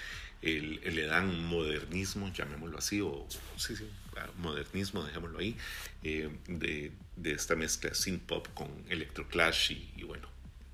[0.42, 3.26] el le dan modernismo, llamémoslo así, o
[3.56, 3.88] sí, sí,
[4.36, 5.56] modernismo, dejémoslo ahí,
[6.02, 10.28] eh, de, de, esta mezcla synth pop con electroclash y, y bueno,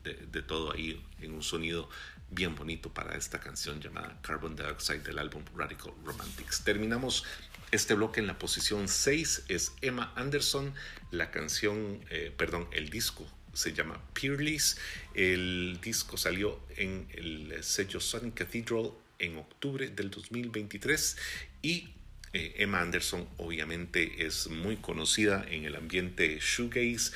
[0.05, 1.89] de, todo ahí en un sonido
[2.31, 6.63] bien bonito para esta canción llamada Carbon Dioxide del álbum Radical Romantics.
[6.63, 7.25] Terminamos
[7.71, 10.75] este bloque en la posición 6, es Emma Anderson,
[11.11, 14.79] la canción, eh, perdón, el disco se llama Peerless,
[15.15, 21.17] el disco salió en el sello Sonic Cathedral en octubre del 2023
[21.63, 21.89] y
[22.33, 27.13] eh, Emma Anderson obviamente es muy conocida en el ambiente shoegaze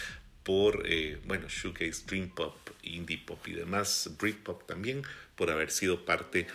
[0.48, 5.02] por, eh, bueno, shoegaze, dream pop, indie pop y demás, Britpop también,
[5.36, 6.46] por haber sido parte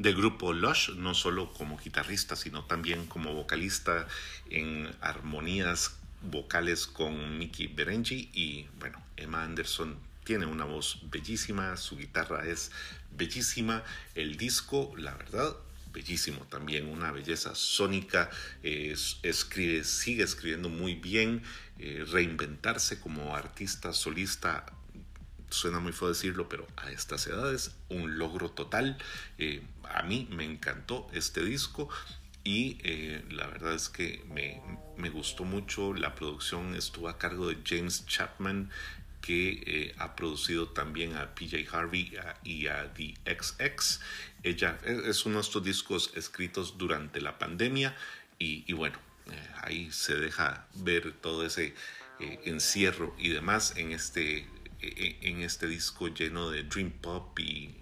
[0.00, 4.08] del grupo Lush, no solo como guitarrista, sino también como vocalista
[4.50, 11.96] en armonías vocales con Mickey Berengi y bueno, Emma Anderson tiene una voz bellísima, su
[11.96, 12.72] guitarra es
[13.16, 13.84] bellísima,
[14.16, 15.54] el disco, la verdad,
[15.94, 18.28] bellísimo también, una belleza sónica,
[18.62, 21.42] escribe, sigue escribiendo muy bien,
[21.78, 24.64] eh, reinventarse como artista solista
[25.50, 28.96] suena muy feo decirlo, pero a estas edades, un logro total.
[29.38, 29.62] Eh,
[29.92, 31.88] a mí me encantó este disco
[32.42, 34.60] y eh, la verdad es que me,
[34.96, 35.94] me, gustó mucho.
[35.94, 38.70] La producción estuvo a cargo de James Chapman,
[39.20, 42.12] que ha producido también a PJ Harvey
[42.42, 44.00] y a The XX.
[44.44, 47.96] Ella es uno de estos discos escritos durante la pandemia
[48.38, 48.98] y, bueno,
[49.62, 51.74] ahí se deja ver todo ese
[52.44, 54.46] encierro y demás en este
[54.80, 57.74] e, en este disco lleno de dream pop y,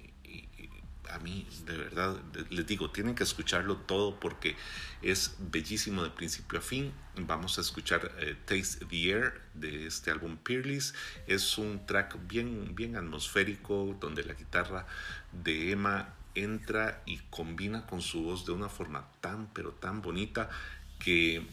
[1.10, 2.16] a mí de verdad
[2.48, 4.56] les digo tienen que escucharlo todo porque
[5.02, 6.90] es bellísimo de principio a fin.
[7.16, 10.94] Vamos a escuchar eh, Taste the Air de este álbum Peerless.
[11.26, 14.86] Es un track bien bien atmosférico donde la guitarra
[15.32, 20.48] de Emma entra y combina con su voz de una forma tan pero tan bonita
[20.98, 21.46] que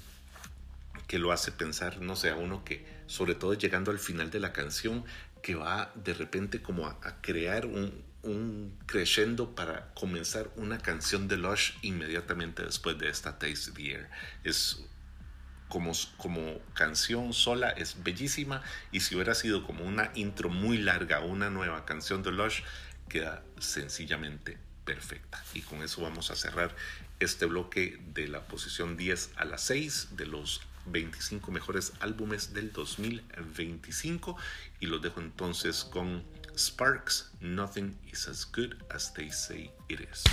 [1.09, 4.39] que lo hace pensar, no sé, a uno que, sobre todo llegando al final de
[4.39, 5.03] la canción,
[5.41, 11.37] que va de repente como a, crear un, un crescendo para comenzar una canción de
[11.37, 14.09] Lush inmediatamente después de esta Taste the Air.
[14.43, 14.83] Es
[15.67, 18.61] como, como canción sola, es bellísima
[18.91, 22.61] y si hubiera sido como una intro muy larga, una nueva canción de Lush,
[23.07, 25.39] queda sencillamente perfecta.
[25.53, 26.75] Y con eso vamos a cerrar
[27.19, 32.71] este bloque de la posición 10 a la 6 de los 25 mejores álbumes del
[32.71, 34.35] 2025
[34.79, 36.23] y los dejo entonces con
[36.57, 40.23] Sparks, Nothing is as good as they say it is.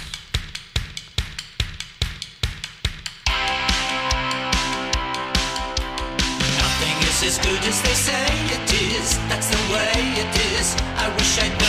[6.57, 8.25] Nothing is as good as they say
[8.57, 9.19] it is.
[9.29, 10.75] That's the way it is.
[10.97, 11.66] I wish I'd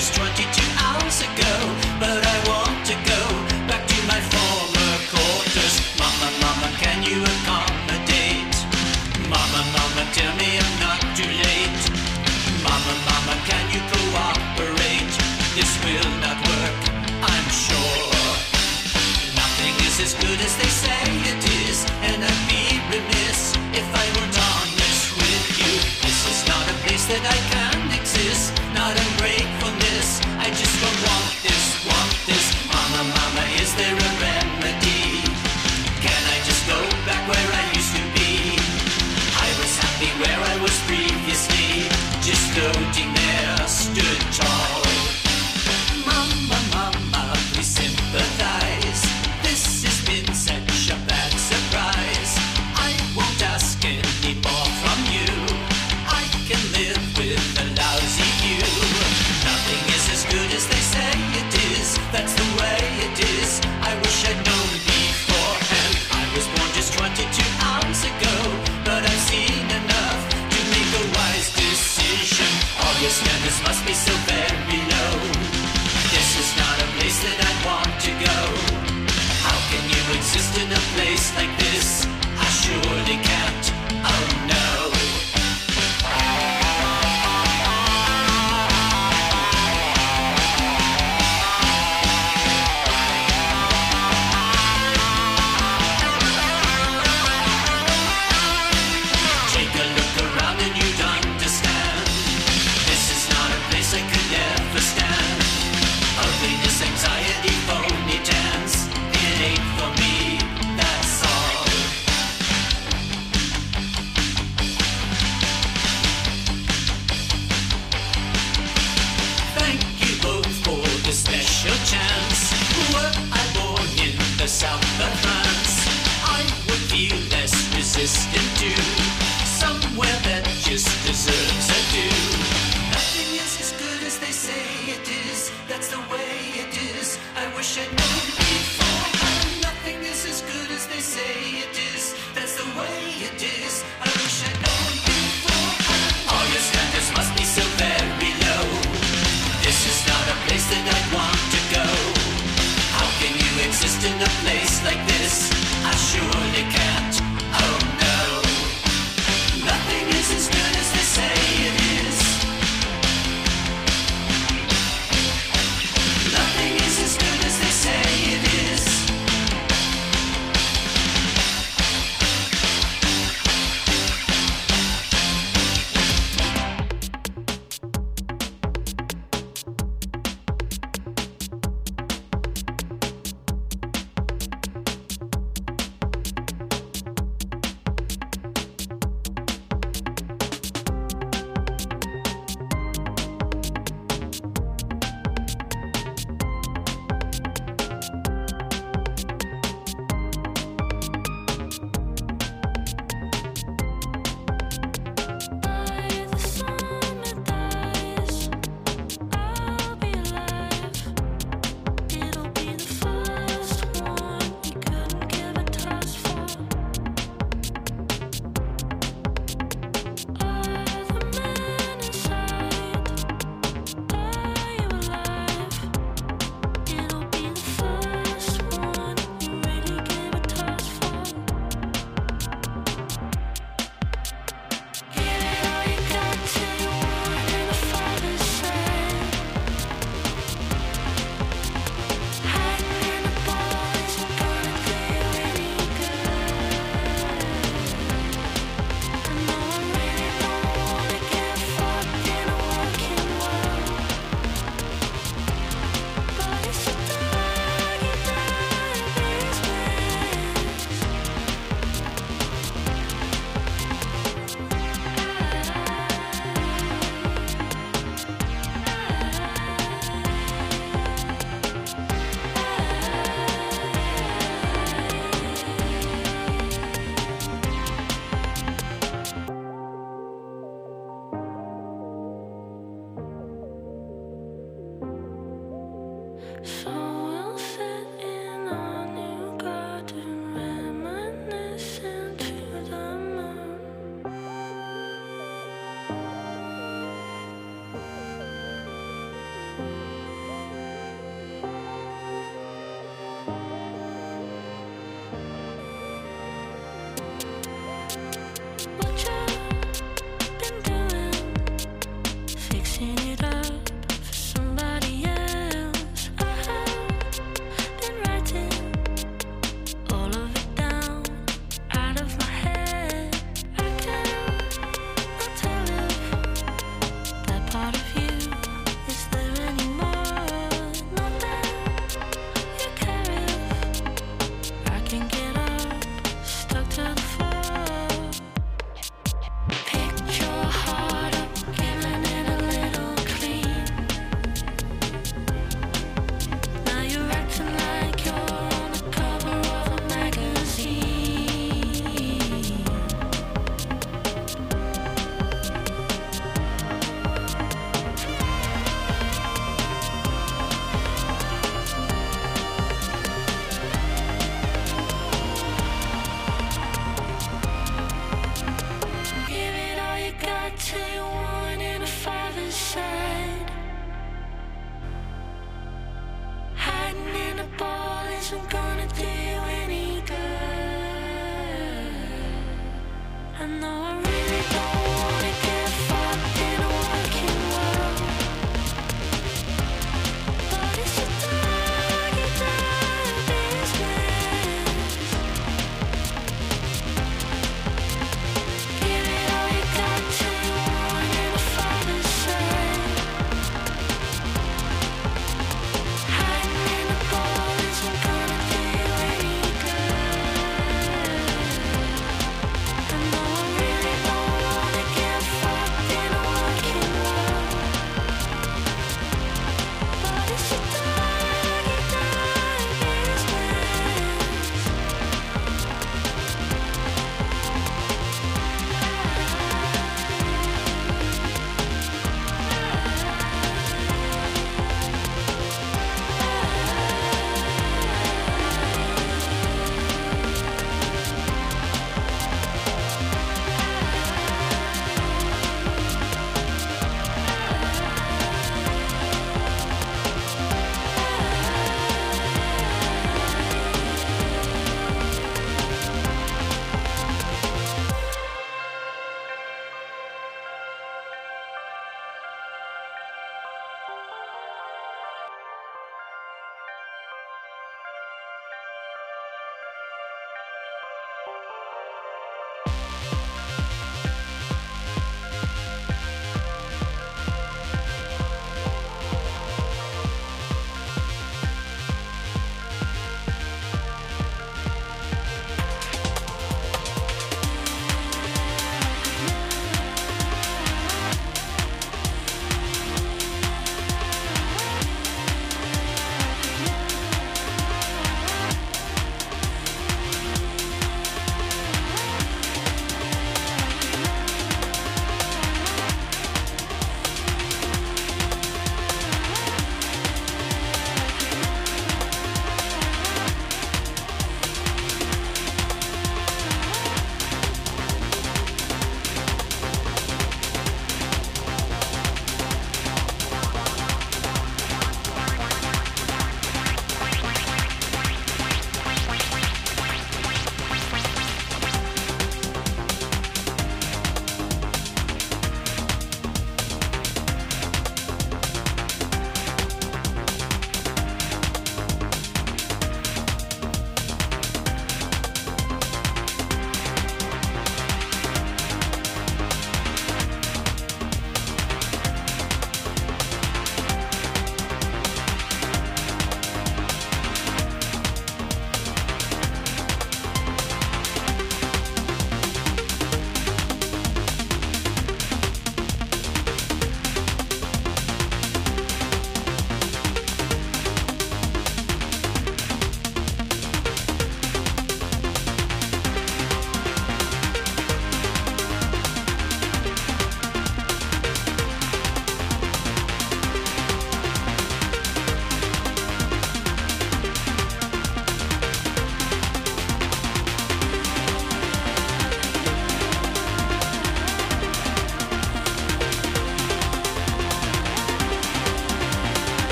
[0.00, 1.54] just 22 hours ago,
[2.00, 2.29] but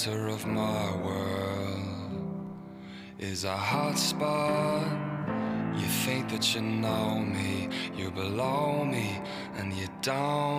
[0.00, 1.84] center of my world
[3.18, 4.82] is a hot spot.
[5.76, 9.20] You think that you know me, you belong below me,
[9.56, 10.49] and you don't.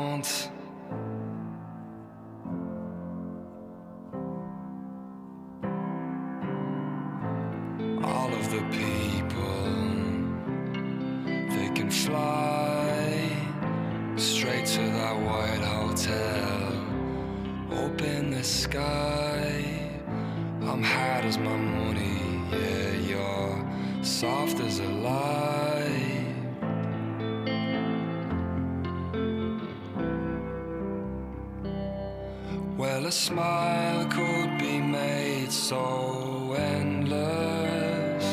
[33.12, 38.26] A smile could be made so endless.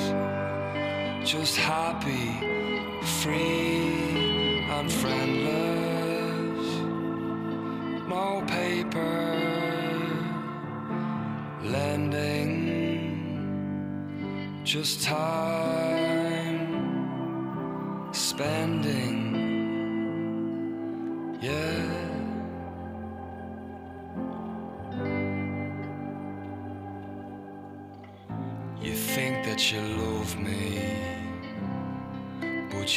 [1.28, 2.28] Just happy,
[3.20, 6.66] free, and friendless.
[8.14, 9.18] No paper
[11.74, 12.60] lending,
[14.62, 16.68] just time
[18.12, 19.17] spending.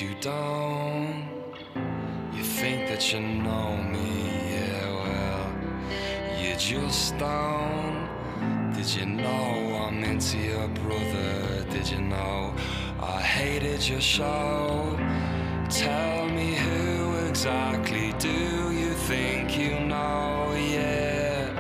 [0.02, 1.30] You don't.
[2.34, 8.10] You think that you know me, yeah, well, you just don't.
[8.74, 11.66] Did you know I'm into your brother?
[11.70, 12.56] Did you know
[13.00, 14.98] I hated your show?
[15.70, 20.52] Tell me who exactly do you think you know?
[20.58, 21.54] Yeah,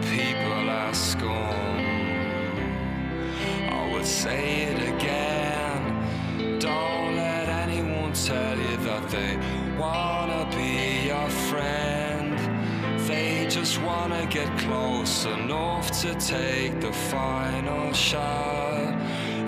[0.00, 1.63] people are scum.
[14.08, 18.92] Wanna get close enough to take the final shot.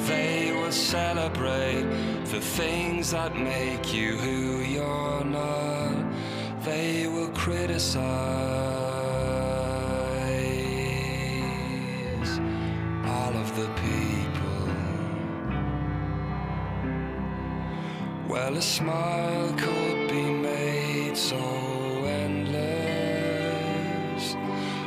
[0.09, 1.85] They will celebrate
[2.33, 5.95] the things that make you who you're not.
[6.65, 8.01] They will criticize
[13.15, 14.63] all of the people.
[18.27, 19.86] Well, a smile could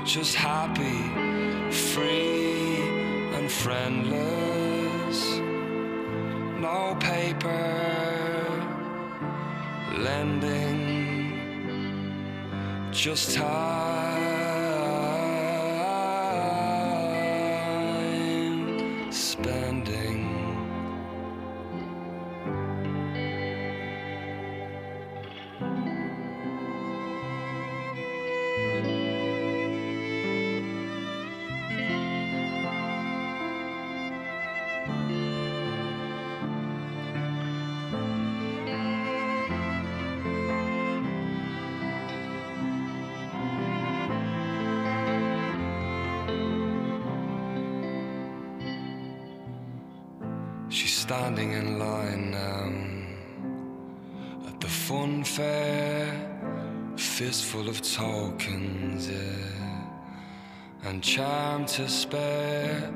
[0.10, 1.03] Just happy,
[1.72, 2.81] free,
[3.38, 5.19] and friendless.
[6.60, 7.61] No paper
[9.99, 11.30] lending,
[12.91, 14.19] just time
[60.90, 62.91] and charm to spare.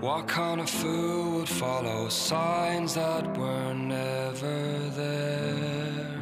[0.00, 6.20] What kind of fool would follow signs that were never there?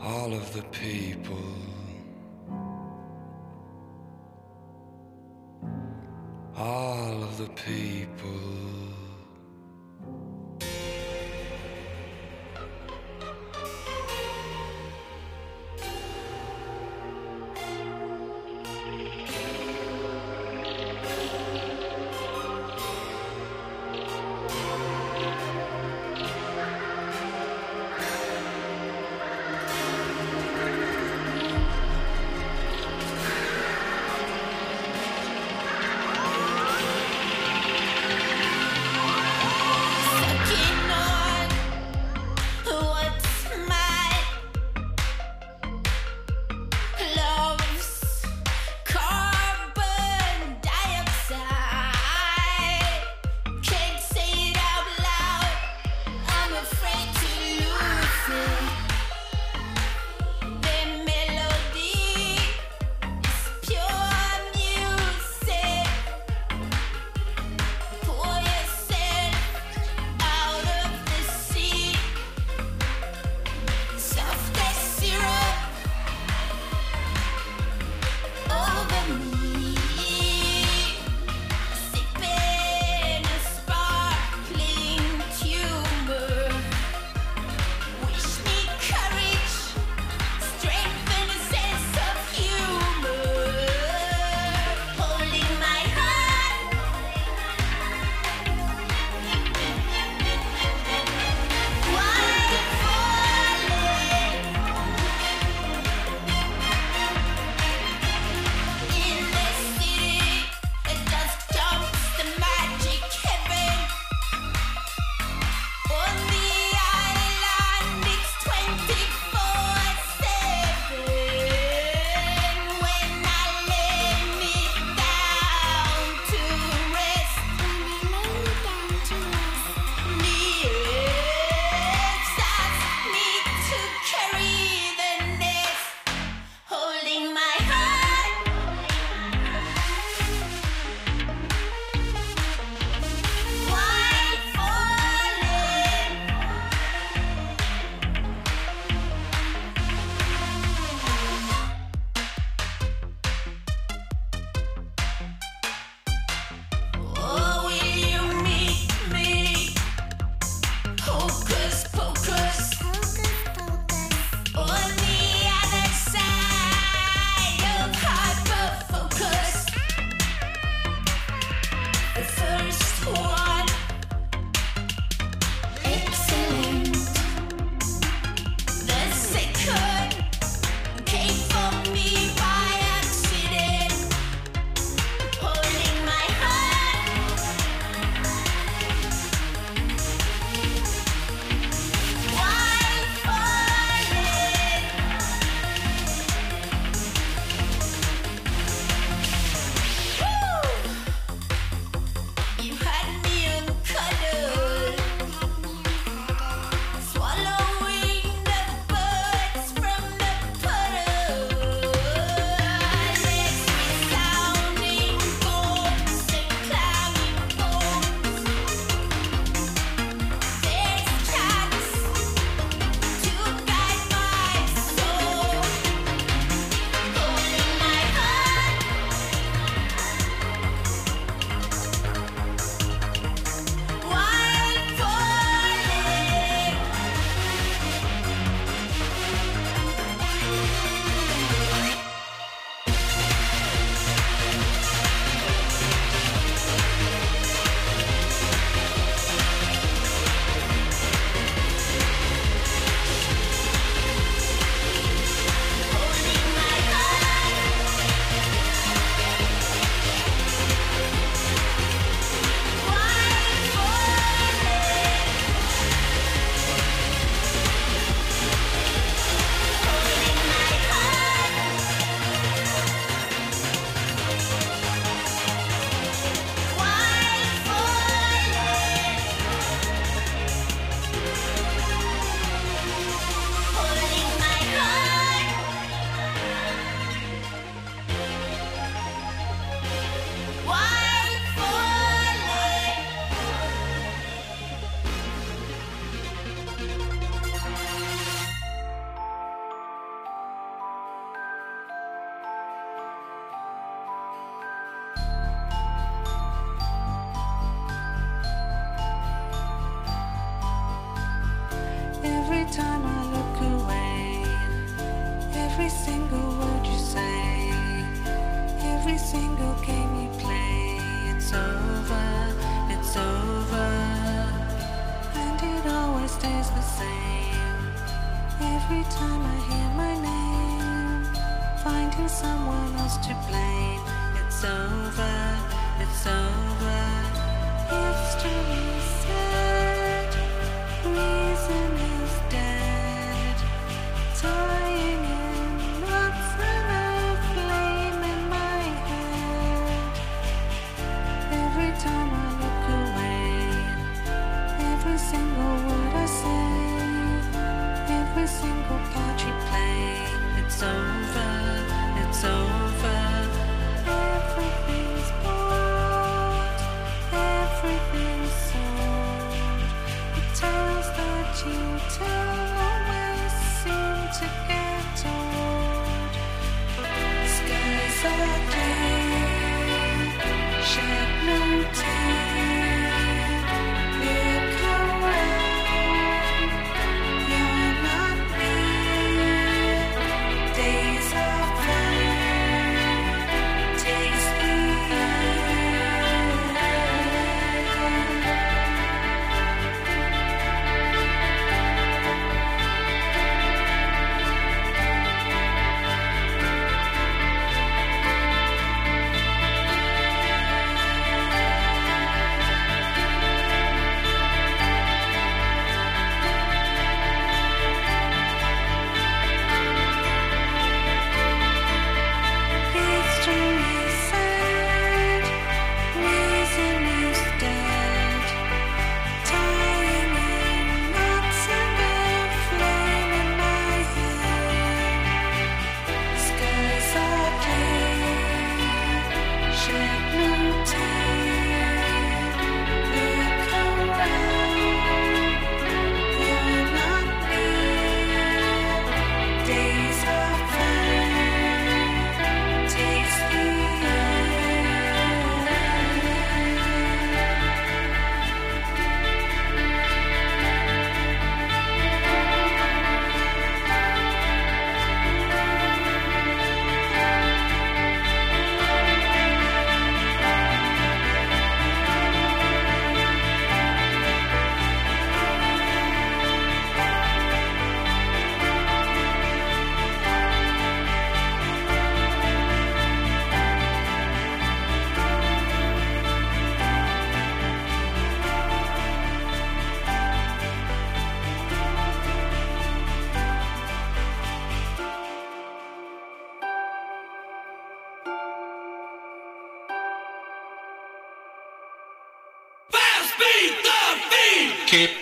[0.00, 1.36] All of the people.
[6.58, 8.87] all of the people.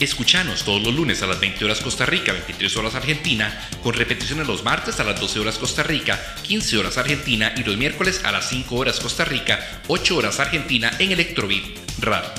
[0.00, 4.46] Escuchanos todos los lunes a las 20 horas Costa Rica, 23 horas Argentina, con repeticiones
[4.46, 8.32] los martes a las 12 horas Costa Rica, 15 horas Argentina y los miércoles a
[8.32, 12.30] las 5 horas Costa Rica, 8 horas Argentina en Electrobit Radio.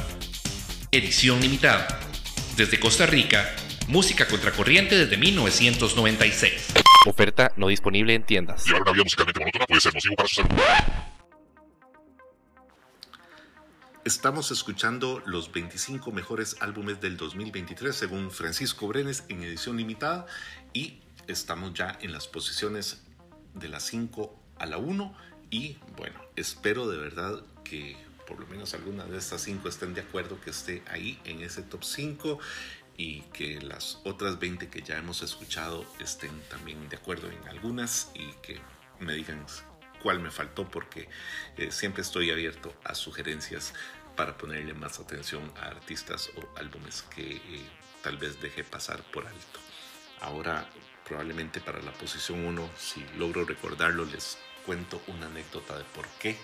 [0.89, 1.99] Edición limitada.
[2.57, 3.55] Desde Costa Rica,
[3.87, 6.73] música contracorriente desde 1996.
[7.05, 8.65] Oferta no disponible en tiendas.
[8.65, 10.49] Llevar una vida musicalmente monótona puede ser nocivo para su salud.
[14.03, 20.25] Estamos escuchando los 25 mejores álbumes del 2023 según Francisco Brenes en edición limitada
[20.73, 23.03] y estamos ya en las posiciones
[23.53, 25.15] de la 5 a la 1
[25.51, 27.95] y bueno, espero de verdad que
[28.27, 31.61] por lo menos alguna de estas 5 estén de acuerdo que esté ahí en ese
[31.61, 32.39] top 5
[32.97, 38.09] y que las otras 20 que ya hemos escuchado estén también de acuerdo en algunas
[38.15, 38.59] y que
[38.99, 39.45] me digan
[40.01, 41.09] cuál me faltó porque
[41.57, 43.73] eh, siempre estoy abierto a sugerencias
[44.15, 47.41] para ponerle más atención a artistas o álbumes que eh,
[48.03, 49.59] tal vez dejé pasar por alto.
[50.19, 50.67] Ahora
[51.07, 56.37] probablemente para la posición 1, si logro recordarlo, les cuento una anécdota de por qué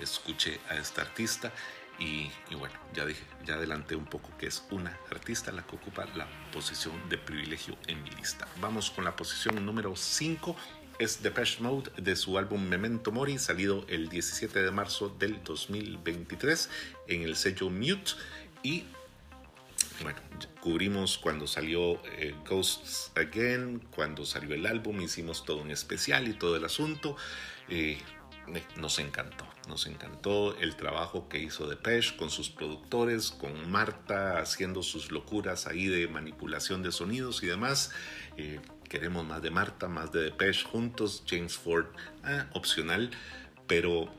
[0.00, 1.52] escuché a esta artista
[1.98, 5.76] y, y, bueno, ya dije, ya adelanté un poco que es una artista la que
[5.76, 8.46] ocupa la posición de privilegio en mi lista.
[8.60, 10.56] Vamos con la posición número 5,
[10.98, 16.70] es Depeche Mode de su álbum Memento Mori, salido el 17 de marzo del 2023
[17.08, 18.12] en el sello Mute
[18.62, 18.84] y
[20.02, 20.18] bueno,
[20.60, 26.34] cubrimos cuando salió eh, Ghosts Again, cuando salió el álbum, hicimos todo un especial y
[26.34, 27.16] todo el asunto.
[27.68, 27.98] Eh,
[28.76, 34.82] nos encantó, nos encantó el trabajo que hizo Depeche con sus productores, con Marta haciendo
[34.82, 37.90] sus locuras ahí de manipulación de sonidos y demás.
[38.36, 41.86] Eh, queremos más de Marta, más de Depeche juntos, James Ford,
[42.24, 43.10] ah, opcional,
[43.66, 44.12] pero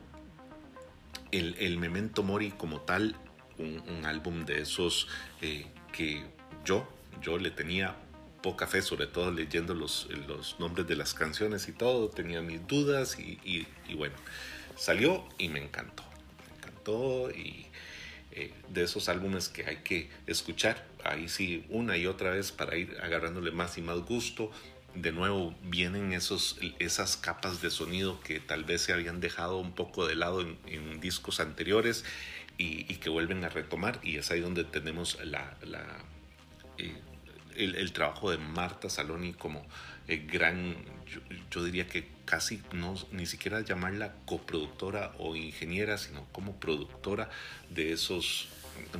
[1.30, 3.16] el, Memento Mori como tal,
[3.58, 5.08] un, álbum de esos
[5.42, 6.24] eh, que
[6.64, 6.88] yo,
[7.22, 7.96] yo le tenía
[8.42, 12.66] poca fe, sobre todo leyendo los, los nombres de las canciones y todo, tenía mis
[12.66, 13.66] dudas y
[13.96, 14.14] bueno,
[14.76, 16.04] salió y me encantó,
[16.48, 17.66] me encantó y
[18.38, 22.76] eh, de esos álbumes que hay que escuchar, ahí sí, una y otra vez para
[22.76, 24.50] ir agarrándole más y más gusto.
[24.94, 29.72] De nuevo vienen esos, esas capas de sonido que tal vez se habían dejado un
[29.72, 32.04] poco de lado en, discos anteriores
[32.56, 35.56] y, que vuelven a retomar y es ahí donde tenemos la,
[36.78, 36.96] eh,
[37.54, 39.64] el, el trabajo de Marta Saloni como
[40.08, 40.74] eh, gran,
[41.06, 41.20] yo,
[41.50, 47.30] yo diría que casi no ni siquiera llamarla coproductora o ingeniera, sino como productora
[47.70, 48.48] de esos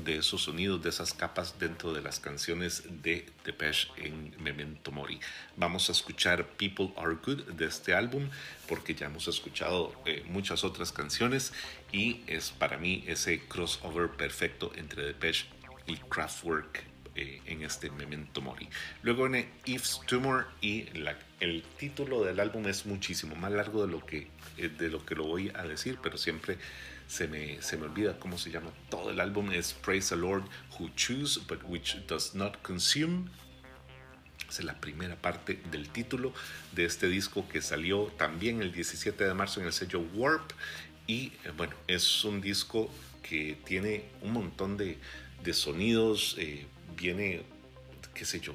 [0.05, 5.21] de esos sonidos, de esas capas dentro de las canciones de Depeche en Memento Mori.
[5.57, 8.29] Vamos a escuchar People Are Good de este álbum
[8.69, 11.53] porque ya hemos escuchado eh, muchas otras canciones
[11.93, 15.47] y es para mí ese crossover perfecto entre Depeche
[15.87, 16.85] y Kraftwerk
[17.15, 18.69] eh, en este Memento Mori.
[19.03, 20.87] Luego viene Eve's Tumor y
[21.41, 25.17] el título del álbum es muchísimo más largo de lo que, eh, de lo, que
[25.17, 26.59] lo voy a decir, pero siempre
[27.09, 29.51] se me, se me olvida cómo se llama todo el álbum.
[29.51, 30.45] Es Praise the Lord
[30.79, 33.31] who choose but which does not consume.
[34.49, 36.33] Esa es la primera parte del título
[36.73, 40.53] de este disco que salió también el 17 de marzo en el sello Warp.
[41.07, 42.91] Y eh, bueno, es un disco
[43.23, 44.99] que tiene un montón de,
[45.43, 46.67] de sonidos, eh,
[46.97, 47.43] viene,
[48.15, 48.55] qué sé yo,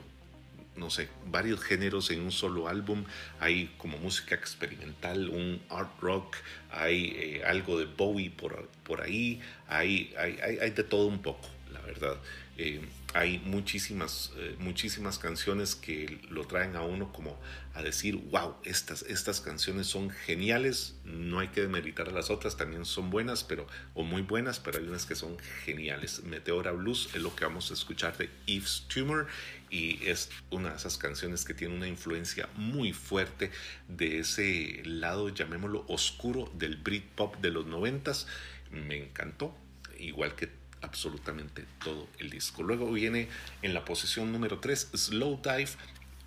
[0.75, 3.05] no sé, varios géneros en un solo álbum.
[3.39, 6.35] Hay como música experimental, un art rock,
[6.71, 11.21] hay eh, algo de Bowie por, por ahí, hay, hay, hay, hay de todo un
[11.21, 12.17] poco, la verdad.
[12.55, 12.81] Eh,
[13.15, 17.39] hay muchísimas, eh, muchísimas canciones que lo traen a uno como
[17.73, 22.57] a decir, wow, estas, estas canciones son geniales, no hay que demeritar a las otras,
[22.57, 26.23] también son buenas, pero, o muy buenas, pero hay unas que son geniales.
[26.23, 29.27] Meteora Blues es lo que vamos a escuchar de Eve's Tumor
[29.73, 33.49] y es una de esas canciones que tiene una influencia muy fuerte
[33.87, 38.27] de ese lado, llamémoslo oscuro, del Britpop de los noventas.
[38.69, 39.57] Me encantó,
[39.97, 40.49] igual que
[40.81, 42.61] absolutamente todo el disco.
[42.61, 43.29] Luego viene
[43.63, 45.71] en la posición número 3 Slow Dive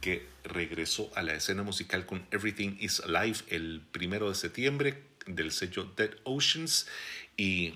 [0.00, 5.52] que regresó a la escena musical con Everything is Alive el primero de septiembre del
[5.52, 6.88] sello Dead Oceans
[7.36, 7.74] y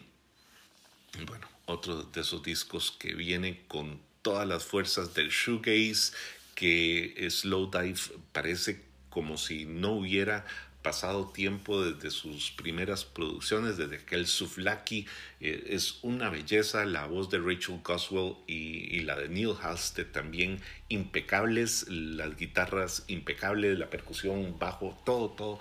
[1.26, 6.12] bueno, otro de esos discos que viene con todas las fuerzas del shoegaze,
[6.55, 8.01] que Slow Dive
[8.32, 10.44] parece como si no hubiera
[10.82, 15.06] pasado tiempo desde sus primeras producciones, desde aquel Suflaki,
[15.40, 20.06] eh, es una belleza, la voz de Rachel Goswell y, y la de Neil Halstead
[20.06, 25.60] también impecables, las guitarras impecables, la percusión, bajo, todo, todo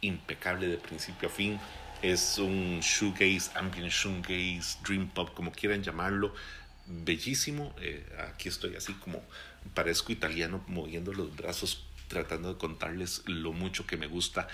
[0.00, 1.60] impecable de principio a fin.
[2.02, 6.34] Es un shoegaze, ambient shoegaze, dream pop, como quieran llamarlo,
[6.86, 7.74] bellísimo.
[7.80, 9.22] Eh, aquí estoy así como
[9.74, 14.46] parezco italiano moviendo los brazos tratando de contarles lo mucho que me gusta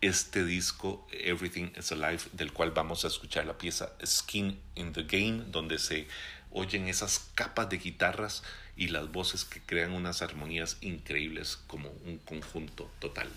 [0.00, 5.02] este disco Everything is Alive del cual vamos a escuchar la pieza Skin in the
[5.02, 6.06] Game donde se
[6.50, 8.42] oyen esas capas de guitarras
[8.76, 13.28] y las voces que crean unas armonías increíbles como un conjunto total.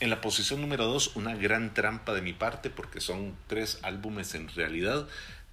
[0.00, 4.34] En la posición número 2, una gran trampa de mi parte porque son tres álbumes
[4.34, 5.06] en realidad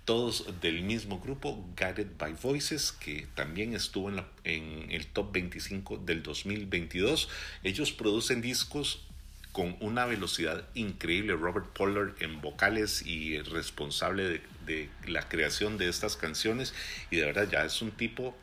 [0.05, 5.31] todos del mismo grupo, Guided by Voices, que también estuvo en, la- en el top
[5.31, 7.29] 25 del 2022.
[7.63, 9.01] Ellos producen discos
[9.51, 11.33] con una velocidad increíble.
[11.33, 16.73] Robert Pollard en vocales y responsable de, de la creación de estas canciones.
[17.11, 18.35] Y de verdad ya es un tipo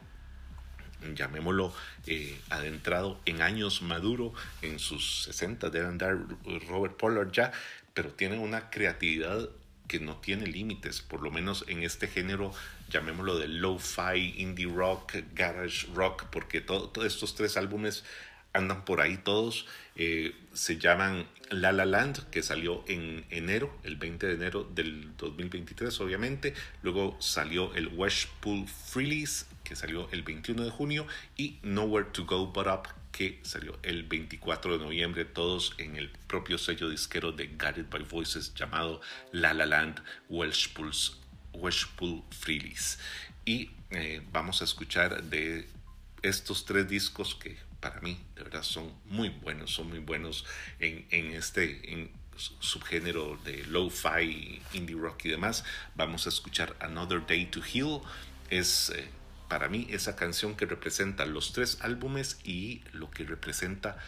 [1.14, 1.72] llamémoslo
[2.06, 6.18] eh, adentrado en años maduro, en sus 60 debe andar
[6.68, 7.52] Robert Pollard ya,
[7.94, 9.48] pero tiene una creatividad
[9.90, 12.52] que no tiene límites, por lo menos en este género,
[12.90, 18.04] llamémoslo de lo-fi, indie rock, garage rock, porque todo- todos estos tres álbumes
[18.52, 19.66] andan por ahí todos.
[19.96, 25.14] eh, se llaman La La Land, que salió en enero, el 20 de enero del
[25.18, 26.54] 2023, obviamente.
[26.82, 31.06] Luego salió el Westpool Freelys, que salió el 21 de junio.
[31.36, 36.10] Y Nowhere to Go But Up, que salió el 24 de noviembre, todos en el
[36.10, 39.00] propio sello disquero de Guided by Voices llamado
[39.32, 41.18] La La Land Westpool's
[41.52, 42.98] Westpool Freelys.
[43.44, 45.68] Y eh, vamos a escuchar de
[46.22, 50.44] estos tres discos que para mí de verdad son muy buenos, son muy buenos
[50.78, 52.10] en, en este
[52.60, 55.64] subgénero de lo-fi, indie rock y demás.
[55.94, 58.00] Vamos a escuchar Another Day to Heal.
[58.50, 59.08] Es eh,
[59.50, 63.98] para mí esa canción que representa los tres álbumes y lo que representa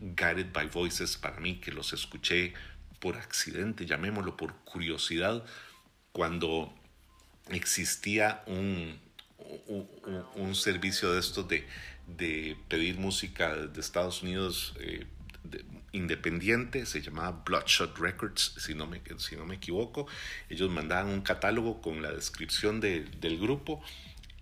[0.00, 2.54] Guided by Voices para mí que los escuché
[3.00, 5.44] por accidente, llamémoslo por curiosidad,
[6.12, 6.72] cuando
[7.50, 8.96] existía un,
[10.36, 11.66] un, servicio de estos de,
[12.06, 15.04] de pedir música de Estados Unidos eh,
[15.42, 20.06] de- independiente, se llamaba Bloodshot Records, si no me, si no me equivoco.
[20.48, 23.82] Ellos mandaban un catálogo con la descripción de- del grupo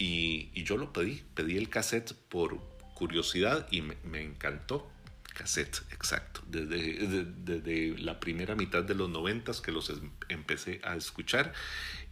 [0.01, 2.59] y, yo lo pedí, pedí el cassette por
[2.95, 4.91] curiosidad y me, encantó.
[5.35, 6.43] Cassette, exacto.
[6.47, 11.53] Desde, de- desde la primera mitad de los noventas que los em- empecé a escuchar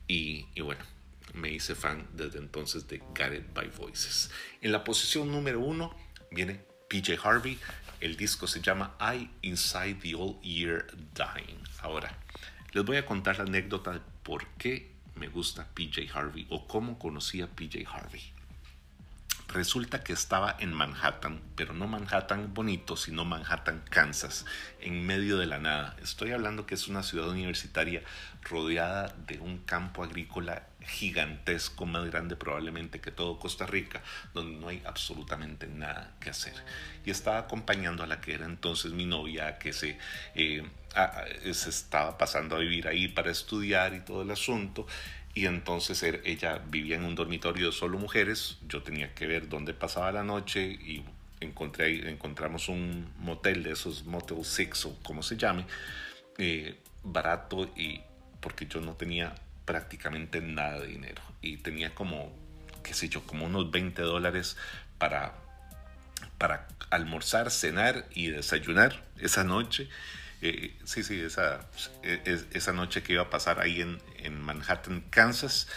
[0.06, 0.84] y, y bueno,
[1.34, 4.30] me hice fan desde entonces de Guided by Voices.
[4.60, 5.94] En la posición número uno
[6.30, 7.58] viene PJ Harvey.
[8.00, 11.64] El disco se llama I Inside the Old Year Dying.
[11.80, 12.16] Ahora,
[12.72, 16.98] les voy a contar la anécdota de por qué me gusta PJ Harvey o cómo
[16.98, 18.22] conocí a PJ Harvey.
[19.48, 24.44] Resulta que estaba en Manhattan, pero no Manhattan bonito, sino Manhattan, Kansas,
[24.80, 25.96] en medio de la nada.
[26.02, 28.02] Estoy hablando que es una ciudad universitaria
[28.42, 34.02] rodeada de un campo agrícola gigantesco, más grande probablemente que todo Costa Rica,
[34.34, 36.54] donde no hay absolutamente nada que hacer.
[37.04, 39.98] Y estaba acompañando a la que era entonces mi novia, que se,
[40.34, 40.62] eh,
[41.52, 44.86] se estaba pasando a vivir ahí para estudiar y todo el asunto.
[45.34, 48.58] Y entonces er- ella vivía en un dormitorio de solo mujeres.
[48.66, 51.04] Yo tenía que ver dónde pasaba la noche y
[51.40, 55.66] encontré, encontramos un motel de esos Motel Six o como se llame,
[56.38, 58.00] eh, barato y
[58.40, 59.34] porque yo no tenía
[59.68, 62.34] prácticamente nada de dinero y tenía como,
[62.82, 64.56] qué sé yo, como unos 20 dólares
[64.96, 65.34] para,
[66.38, 69.90] para almorzar, cenar y desayunar esa noche.
[70.40, 71.66] Eh, sí, sí, esa,
[72.02, 75.68] es- esa noche que iba a pasar ahí en, en Manhattan, Kansas.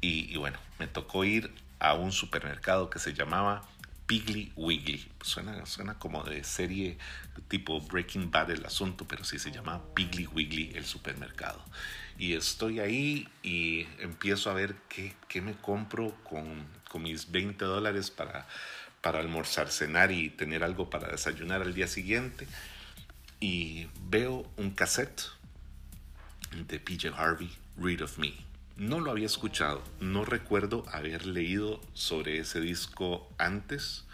[0.00, 3.68] Y, bueno, me tocó ir a un supermercado que se llamaba
[4.06, 5.10] Piggly Wiggly.
[5.22, 6.98] Suena, suena como de serie
[7.48, 11.60] tipo Breaking Bad el asunto, pero sí se llama Piggly Wiggly el supermercado.
[12.20, 17.64] Y estoy ahí y empiezo a ver qué, qué me compro con, con mis 20
[17.64, 18.46] dólares para,
[19.00, 22.46] para almorzar, cenar y tener algo para desayunar al día siguiente.
[23.40, 25.22] Y veo un cassette
[26.68, 28.34] de PJ Harvey, Read of Me.
[28.76, 34.04] No lo había escuchado, no recuerdo haber leído sobre ese disco antes.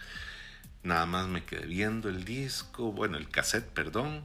[0.85, 4.23] Nada más me quedé viendo el disco, bueno, el cassette, perdón,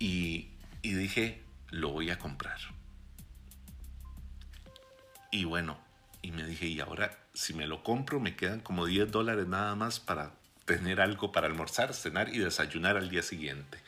[0.00, 0.48] y,
[0.82, 1.43] y dije,
[1.74, 2.58] lo voy a comprar.
[5.30, 5.76] Y bueno,
[6.22, 9.74] y me dije, y ahora si me lo compro me quedan como 10 dólares nada
[9.74, 10.32] más para
[10.64, 13.78] tener algo para almorzar, cenar y desayunar al día siguiente.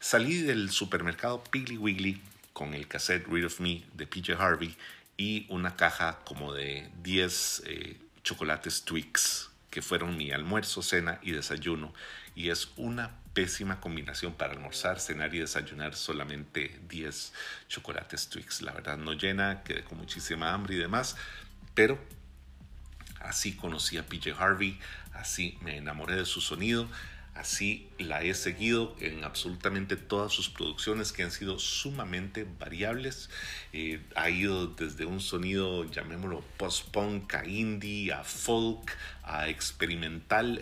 [0.00, 2.20] Salí del supermercado Piggly Wiggly
[2.52, 4.76] con el cassette Read of Me de PJ Harvey
[5.16, 11.30] y una caja como de 10 eh, chocolates Twix que fueron mi almuerzo, cena y
[11.30, 11.94] desayuno.
[12.34, 17.32] Y es una pésima combinación para almorzar, cenar y desayunar solamente 10
[17.68, 18.62] chocolates Twix.
[18.62, 21.16] La verdad no llena, quedé con muchísima hambre y demás,
[21.74, 21.98] pero
[23.20, 24.78] así conocí a PJ Harvey,
[25.14, 26.88] así me enamoré de su sonido,
[27.34, 33.30] así la he seguido en absolutamente todas sus producciones que han sido sumamente variables.
[33.72, 40.60] Eh, ha ido desde un sonido, llamémoslo post-punk, a indie, a folk, a experimental.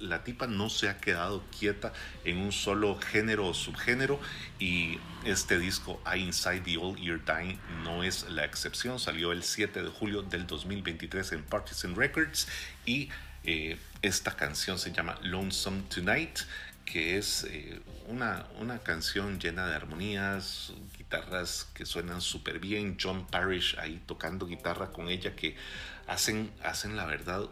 [0.00, 1.92] La tipa no se ha quedado quieta
[2.24, 4.20] en un solo género o subgénero
[4.58, 8.98] y este disco I Inside the Old Year Dying no es la excepción.
[8.98, 12.46] Salió el 7 de julio del 2023 en Partisan Records
[12.84, 13.08] y
[13.44, 16.40] eh, esta canción se llama Lonesome Tonight,
[16.84, 23.26] que es eh, una, una canción llena de armonías, guitarras que suenan súper bien, John
[23.26, 25.56] Parrish ahí tocando guitarra con ella, que
[26.06, 27.44] hacen, hacen la verdad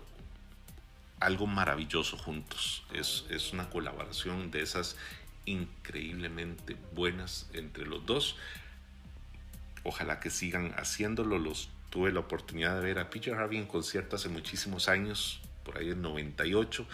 [1.21, 2.85] algo maravilloso juntos.
[2.93, 4.97] Es, es una colaboración de esas
[5.45, 8.37] increíblemente buenas entre los dos.
[9.85, 11.39] Ojalá que sigan haciéndolo.
[11.39, 15.77] Los tuve la oportunidad de ver a PJ Harvey en concierto hace muchísimos años, por
[15.77, 16.87] ahí en 98.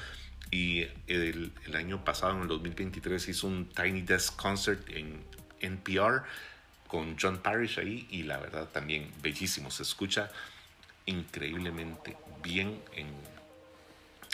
[0.51, 5.23] Y el, año pasado, en el 2023, hizo un Tiny Desk Concert en
[5.61, 6.25] NPR
[6.89, 8.09] con John Parrish ahí.
[8.11, 9.71] Y la verdad también bellísimo.
[9.71, 10.29] Se escucha
[11.07, 13.07] increíblemente bien en,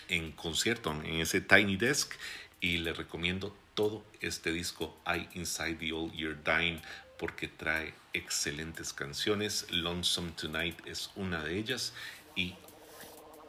[0.08, 2.14] en concierto, en ese Tiny Desk.
[2.62, 6.80] Y le recomiendo todo este disco, I Inside the Old Year Dying,
[7.18, 9.66] porque trae excelentes canciones.
[9.70, 11.92] Lonesome Tonight es una de ellas.
[12.34, 12.54] Y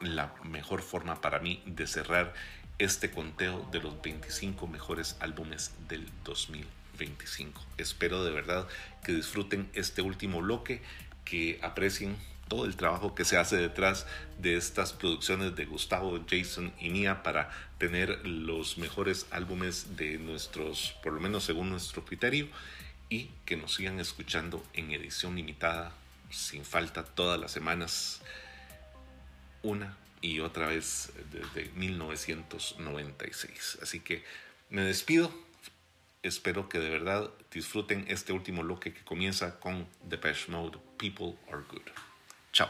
[0.02, 2.34] la mejor forma para mí de cerrar
[2.80, 7.62] este conteo de los 25 mejores álbumes del 2025.
[7.78, 8.68] Espero de verdad
[9.04, 10.82] que disfruten este último bloque,
[11.24, 12.18] que aprecien
[12.48, 14.08] todo el trabajo que se hace detrás
[14.40, 20.96] de estas producciones de Gustavo, Jason y Mía para tener los mejores álbumes de nuestros,
[21.02, 22.50] por lo menos según nuestro criterio,
[23.10, 25.94] y que nos sigan escuchando en edición limitada
[26.30, 28.22] sin falta todas las semanas,
[29.64, 33.80] una y otra vez desde 1996.
[33.82, 34.24] Así que
[34.70, 35.34] me despido.
[36.24, 41.64] Espero que de verdad disfruten este último bloque que comienza con Depeche Mode, People Are
[41.68, 41.90] Good.
[42.52, 42.70] Chao.